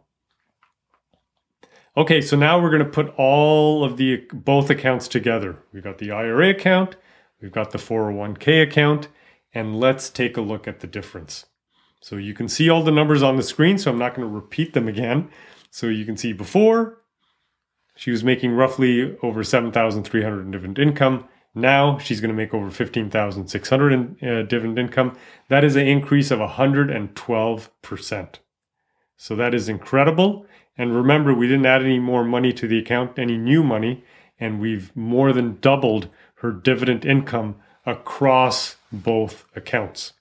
Okay, 1.97 2.21
so 2.21 2.37
now 2.37 2.61
we're 2.61 2.71
going 2.71 2.85
to 2.85 2.91
put 2.91 3.15
all 3.17 3.85
of 3.85 3.99
the 3.99 4.27
both 4.33 4.69
accounts 4.69 5.07
together. 5.07 5.59
We've 5.73 5.85
got 5.85 5.99
the 5.99 6.11
IRA 6.11 6.51
account, 6.51 6.97
we've 7.41 7.53
got 7.53 7.71
the 7.71 7.79
401k 7.79 8.63
account, 8.63 9.07
and 9.53 9.79
let's 9.79 10.11
take 10.11 10.37
a 10.37 10.41
look 10.41 10.67
at 10.67 10.81
the 10.81 10.89
difference. 10.89 11.47
So 12.01 12.17
you 12.17 12.35
can 12.35 12.49
see 12.49 12.69
all 12.69 12.83
the 12.83 12.91
numbers 12.91 13.23
on 13.23 13.37
the 13.37 13.45
screen, 13.45 13.79
so 13.79 13.93
I'm 13.93 13.99
not 13.99 14.15
going 14.15 14.29
to 14.29 14.35
repeat 14.35 14.75
them 14.75 14.89
again. 14.89 15.31
So 15.71 15.87
you 15.87 16.05
can 16.05 16.17
see 16.17 16.33
before 16.33 16.99
she 17.95 18.11
was 18.11 18.25
making 18.25 18.53
roughly 18.53 19.17
over 19.23 19.45
7,300 19.45 20.41
in 20.41 20.51
dividend 20.51 20.79
income. 20.79 21.29
Now 21.55 21.99
she's 21.99 22.21
going 22.21 22.31
to 22.31 22.37
make 22.37 22.53
over 22.53 22.71
15,600 22.71 23.93
in 23.93 24.17
uh, 24.23 24.43
dividend 24.43 24.79
income. 24.79 25.17
That 25.49 25.65
is 25.65 25.77
an 25.77 25.87
increase 25.87 26.31
of 26.31 26.41
112%. 26.41 28.35
So 29.17 29.37
that 29.37 29.55
is 29.55 29.69
incredible. 29.69 30.47
And 30.77 30.97
remember, 30.97 31.33
we 31.33 31.47
didn't 31.47 31.67
add 31.67 31.83
any 31.83 32.01
more 32.01 32.25
money 32.25 32.53
to 32.53 32.67
the 32.67 32.79
account, 32.79 33.19
any 33.19 33.37
new 33.37 33.63
money, 33.63 34.03
and 34.41 34.61
we've 34.61 34.95
more 34.97 35.33
than 35.33 35.59
doubled 35.61 36.09
her 36.37 36.51
dividend 36.51 37.05
income 37.05 37.57
across 37.87 38.77
both 38.91 39.47
accounts. 39.55 40.15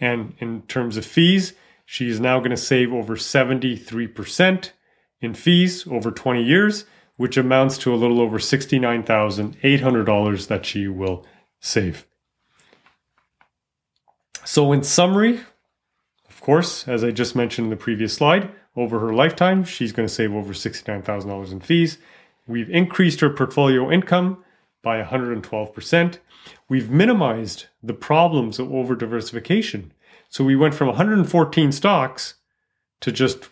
And 0.00 0.34
in 0.38 0.62
terms 0.62 0.96
of 0.96 1.04
fees, 1.04 1.54
she 1.84 2.08
is 2.08 2.20
now 2.20 2.38
going 2.38 2.50
to 2.50 2.56
save 2.56 2.92
over 2.92 3.16
73% 3.16 4.70
in 5.20 5.34
fees 5.34 5.86
over 5.88 6.10
20 6.10 6.42
years, 6.44 6.84
which 7.18 7.36
amounts 7.36 7.76
to 7.76 7.92
a 7.92 7.96
little 7.96 8.22
over 8.22 8.38
$69,800 8.38 10.46
that 10.46 10.64
she 10.64 10.88
will 10.88 11.26
save. 11.60 12.06
So, 14.44 14.72
in 14.72 14.82
summary, 14.82 15.40
of 16.30 16.40
course, 16.40 16.88
as 16.88 17.04
I 17.04 17.10
just 17.10 17.36
mentioned 17.36 17.66
in 17.66 17.70
the 17.70 17.76
previous 17.76 18.14
slide, 18.14 18.50
over 18.76 19.00
her 19.00 19.12
lifetime, 19.12 19.64
she's 19.64 19.92
going 19.92 20.08
to 20.08 20.14
save 20.14 20.32
over 20.32 20.54
$69,000 20.54 21.52
in 21.52 21.60
fees. 21.60 21.98
We've 22.46 22.70
increased 22.70 23.20
her 23.20 23.30
portfolio 23.30 23.90
income 23.90 24.42
by 24.82 25.02
112%. 25.02 26.18
We've 26.68 26.88
minimized 26.88 27.66
the 27.82 27.94
problems 27.94 28.58
of 28.58 28.72
over 28.72 28.94
diversification. 28.94 29.92
So 30.30 30.44
we 30.44 30.56
went 30.56 30.74
from 30.74 30.86
114 30.86 31.72
stocks 31.72 32.34
to 33.00 33.10
just 33.10 33.48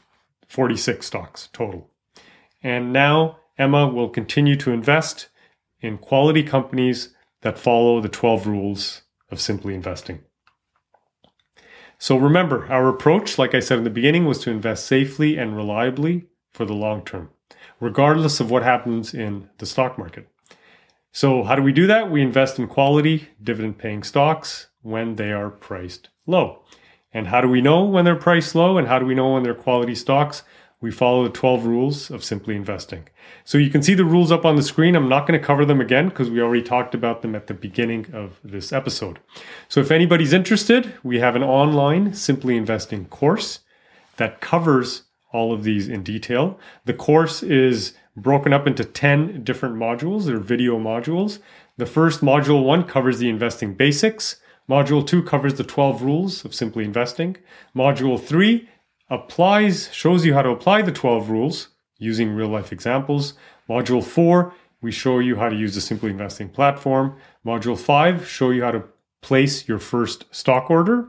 46 0.46 1.04
stocks 1.04 1.48
total. 1.52 1.90
And 2.62 2.92
now 2.92 3.38
Emma 3.58 3.88
will 3.88 4.08
continue 4.08 4.56
to 4.56 4.70
invest 4.70 5.28
in 5.80 5.98
quality 5.98 6.42
companies 6.42 7.14
that 7.42 7.58
follow 7.58 8.00
the 8.00 8.08
12 8.08 8.46
rules 8.46 9.02
of 9.30 9.40
simply 9.40 9.74
investing. 9.74 10.20
So 11.98 12.16
remember, 12.16 12.66
our 12.66 12.88
approach, 12.88 13.38
like 13.38 13.54
I 13.54 13.60
said 13.60 13.78
in 13.78 13.84
the 13.84 13.90
beginning, 13.90 14.26
was 14.26 14.38
to 14.40 14.50
invest 14.50 14.86
safely 14.86 15.38
and 15.38 15.56
reliably 15.56 16.26
for 16.52 16.64
the 16.64 16.74
long 16.74 17.04
term, 17.04 17.30
regardless 17.80 18.40
of 18.40 18.50
what 18.50 18.62
happens 18.62 19.14
in 19.14 19.48
the 19.58 19.66
stock 19.66 19.96
market. 19.96 20.28
So, 21.12 21.44
how 21.44 21.54
do 21.54 21.62
we 21.62 21.72
do 21.72 21.86
that? 21.86 22.10
We 22.10 22.20
invest 22.20 22.58
in 22.58 22.68
quality, 22.68 23.30
dividend 23.42 23.78
paying 23.78 24.02
stocks 24.02 24.68
when 24.82 25.16
they 25.16 25.32
are 25.32 25.48
priced 25.48 26.10
low. 26.26 26.64
And 27.12 27.28
how 27.28 27.40
do 27.40 27.48
we 27.48 27.62
know 27.62 27.84
when 27.84 28.04
they're 28.04 28.14
priced 28.14 28.54
low 28.54 28.76
and 28.76 28.86
how 28.86 28.98
do 28.98 29.06
we 29.06 29.14
know 29.14 29.32
when 29.32 29.42
they're 29.42 29.54
quality 29.54 29.94
stocks? 29.94 30.42
We 30.80 30.90
follow 30.90 31.24
the 31.24 31.30
12 31.30 31.64
rules 31.64 32.10
of 32.10 32.22
simply 32.22 32.54
investing. 32.54 33.08
So 33.44 33.56
you 33.56 33.70
can 33.70 33.82
see 33.82 33.94
the 33.94 34.04
rules 34.04 34.30
up 34.30 34.44
on 34.44 34.56
the 34.56 34.62
screen. 34.62 34.94
I'm 34.94 35.08
not 35.08 35.26
going 35.26 35.38
to 35.38 35.44
cover 35.44 35.64
them 35.64 35.80
again 35.80 36.10
because 36.10 36.28
we 36.28 36.40
already 36.40 36.62
talked 36.62 36.94
about 36.94 37.22
them 37.22 37.34
at 37.34 37.46
the 37.46 37.54
beginning 37.54 38.06
of 38.12 38.38
this 38.44 38.72
episode. 38.72 39.18
So 39.68 39.80
if 39.80 39.90
anybody's 39.90 40.34
interested, 40.34 40.92
we 41.02 41.18
have 41.18 41.34
an 41.34 41.42
online 41.42 42.12
simply 42.12 42.56
investing 42.56 43.06
course 43.06 43.60
that 44.18 44.40
covers 44.40 45.04
all 45.32 45.52
of 45.52 45.64
these 45.64 45.88
in 45.88 46.02
detail. 46.02 46.58
The 46.84 46.94
course 46.94 47.42
is 47.42 47.94
broken 48.16 48.52
up 48.52 48.66
into 48.66 48.84
10 48.84 49.44
different 49.44 49.76
modules. 49.76 50.26
They're 50.26 50.38
video 50.38 50.78
modules. 50.78 51.38
The 51.78 51.86
first 51.86 52.20
module 52.20 52.64
one 52.64 52.84
covers 52.84 53.18
the 53.18 53.28
investing 53.28 53.74
basics. 53.74 54.36
Module 54.68 55.06
2 55.06 55.22
covers 55.22 55.54
the 55.54 55.64
12 55.64 56.02
rules 56.02 56.44
of 56.44 56.54
simply 56.54 56.84
investing. 56.84 57.36
Module 57.74 58.20
3 58.20 58.68
applies, 59.08 59.92
shows 59.92 60.24
you 60.24 60.34
how 60.34 60.42
to 60.42 60.50
apply 60.50 60.82
the 60.82 60.92
12 60.92 61.30
rules 61.30 61.68
using 61.98 62.30
real 62.30 62.48
life 62.48 62.72
examples. 62.72 63.34
Module 63.68 64.04
4, 64.04 64.52
we 64.80 64.92
show 64.92 65.18
you 65.18 65.36
how 65.36 65.48
to 65.48 65.56
use 65.56 65.74
the 65.74 65.80
Simply 65.80 66.10
Investing 66.10 66.48
platform. 66.48 67.16
Module 67.44 67.78
5, 67.78 68.28
show 68.28 68.50
you 68.50 68.62
how 68.62 68.70
to 68.70 68.84
place 69.22 69.68
your 69.68 69.78
first 69.78 70.24
stock 70.30 70.70
order. 70.70 71.08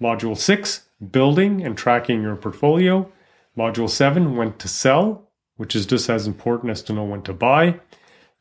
Module 0.00 0.36
6, 0.36 0.88
building 1.10 1.64
and 1.64 1.76
tracking 1.76 2.22
your 2.22 2.36
portfolio. 2.36 3.10
Module 3.56 3.90
7, 3.90 4.36
when 4.36 4.52
to 4.58 4.68
sell, 4.68 5.28
which 5.56 5.74
is 5.74 5.86
just 5.86 6.08
as 6.08 6.26
important 6.26 6.70
as 6.70 6.82
to 6.82 6.92
know 6.92 7.04
when 7.04 7.22
to 7.22 7.32
buy. 7.32 7.80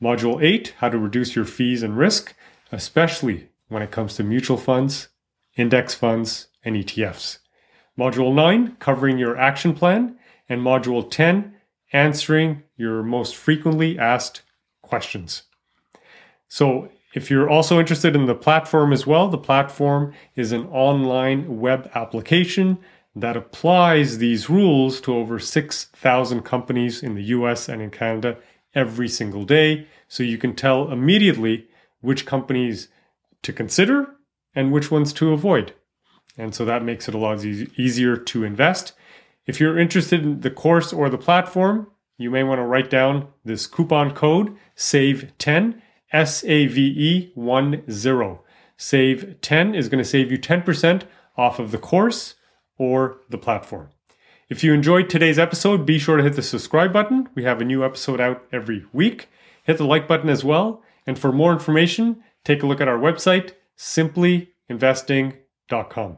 Module 0.01 0.43
8, 0.43 0.75
how 0.77 0.89
to 0.89 0.97
reduce 0.99 1.35
your 1.35 1.45
fees 1.45 1.81
and 1.81 1.97
risk, 1.97 2.35
especially 2.71 3.49
when 3.69 3.81
it 3.81 3.91
comes 3.91 4.15
to 4.15 4.23
mutual 4.23 4.57
funds, 4.57 5.07
index 5.55 5.95
funds, 5.95 6.47
and 6.63 6.75
ETFs. 6.75 7.39
Module 7.97 8.33
9, 8.33 8.75
covering 8.79 9.17
your 9.17 9.37
action 9.37 9.73
plan, 9.73 10.17
and 10.47 10.61
Module 10.61 11.09
10, 11.09 11.55
answering 11.93 12.63
your 12.75 13.01
most 13.03 13.35
frequently 13.35 13.97
asked 13.97 14.41
questions. 14.81 15.43
So, 16.47 16.89
if 17.13 17.31
you're 17.31 17.49
also 17.49 17.79
interested 17.79 18.15
in 18.15 18.27
the 18.27 18.35
platform 18.35 18.93
as 18.93 19.07
well, 19.07 19.27
the 19.27 19.37
platform 19.37 20.13
is 20.35 20.51
an 20.51 20.67
online 20.67 21.59
web 21.59 21.89
application 21.95 22.77
that 23.15 23.35
applies 23.35 24.19
these 24.19 24.49
rules 24.49 25.01
to 25.01 25.15
over 25.15 25.39
6,000 25.39 26.41
companies 26.43 27.01
in 27.01 27.15
the 27.15 27.23
US 27.23 27.67
and 27.67 27.81
in 27.81 27.89
Canada 27.89 28.37
every 28.75 29.09
single 29.09 29.43
day. 29.43 29.87
So 30.07 30.21
you 30.21 30.37
can 30.37 30.55
tell 30.55 30.91
immediately 30.91 31.67
which 32.01 32.27
companies 32.27 32.89
to 33.41 33.51
consider 33.51 34.15
and 34.53 34.71
which 34.71 34.91
ones 34.91 35.11
to 35.13 35.33
avoid. 35.33 35.73
And 36.37 36.53
so 36.53 36.65
that 36.65 36.83
makes 36.83 37.07
it 37.07 37.15
a 37.15 37.17
lot 37.17 37.43
easier 37.43 38.15
to 38.15 38.43
invest. 38.43 38.93
If 39.45 39.59
you're 39.59 39.79
interested 39.79 40.23
in 40.23 40.41
the 40.41 40.51
course 40.51 40.93
or 40.93 41.09
the 41.09 41.17
platform, 41.17 41.87
you 42.17 42.29
may 42.29 42.43
want 42.43 42.59
to 42.59 42.63
write 42.63 42.89
down 42.89 43.27
this 43.45 43.67
coupon 43.67 44.13
code 44.13 44.55
SAVE10, 44.75 45.81
S 46.11 46.43
A 46.45 46.67
V 46.67 46.81
E 46.81 47.31
1 47.35 47.83
0. 47.89 48.43
Save 48.77 49.41
10 49.41 49.75
is 49.75 49.89
going 49.89 50.03
to 50.03 50.09
save 50.09 50.31
you 50.31 50.37
10% 50.37 51.03
off 51.35 51.59
of 51.59 51.71
the 51.71 51.77
course 51.77 52.35
or 52.77 53.17
the 53.29 53.37
platform. 53.37 53.89
If 54.49 54.63
you 54.63 54.73
enjoyed 54.73 55.09
today's 55.09 55.39
episode, 55.39 55.85
be 55.85 55.99
sure 55.99 56.17
to 56.17 56.23
hit 56.23 56.35
the 56.35 56.41
subscribe 56.41 56.93
button. 56.93 57.27
We 57.35 57.43
have 57.43 57.59
a 57.59 57.65
new 57.65 57.83
episode 57.83 58.21
out 58.21 58.45
every 58.51 58.85
week. 58.93 59.27
Hit 59.63 59.77
the 59.77 59.85
like 59.85 60.07
button 60.07 60.29
as 60.29 60.45
well. 60.45 60.81
And 61.05 61.19
for 61.19 61.31
more 61.31 61.51
information, 61.51 62.23
take 62.43 62.63
a 62.63 62.67
look 62.67 62.79
at 62.79 62.87
our 62.87 62.97
website, 62.97 63.51
simplyinvesting.com. 63.77 66.17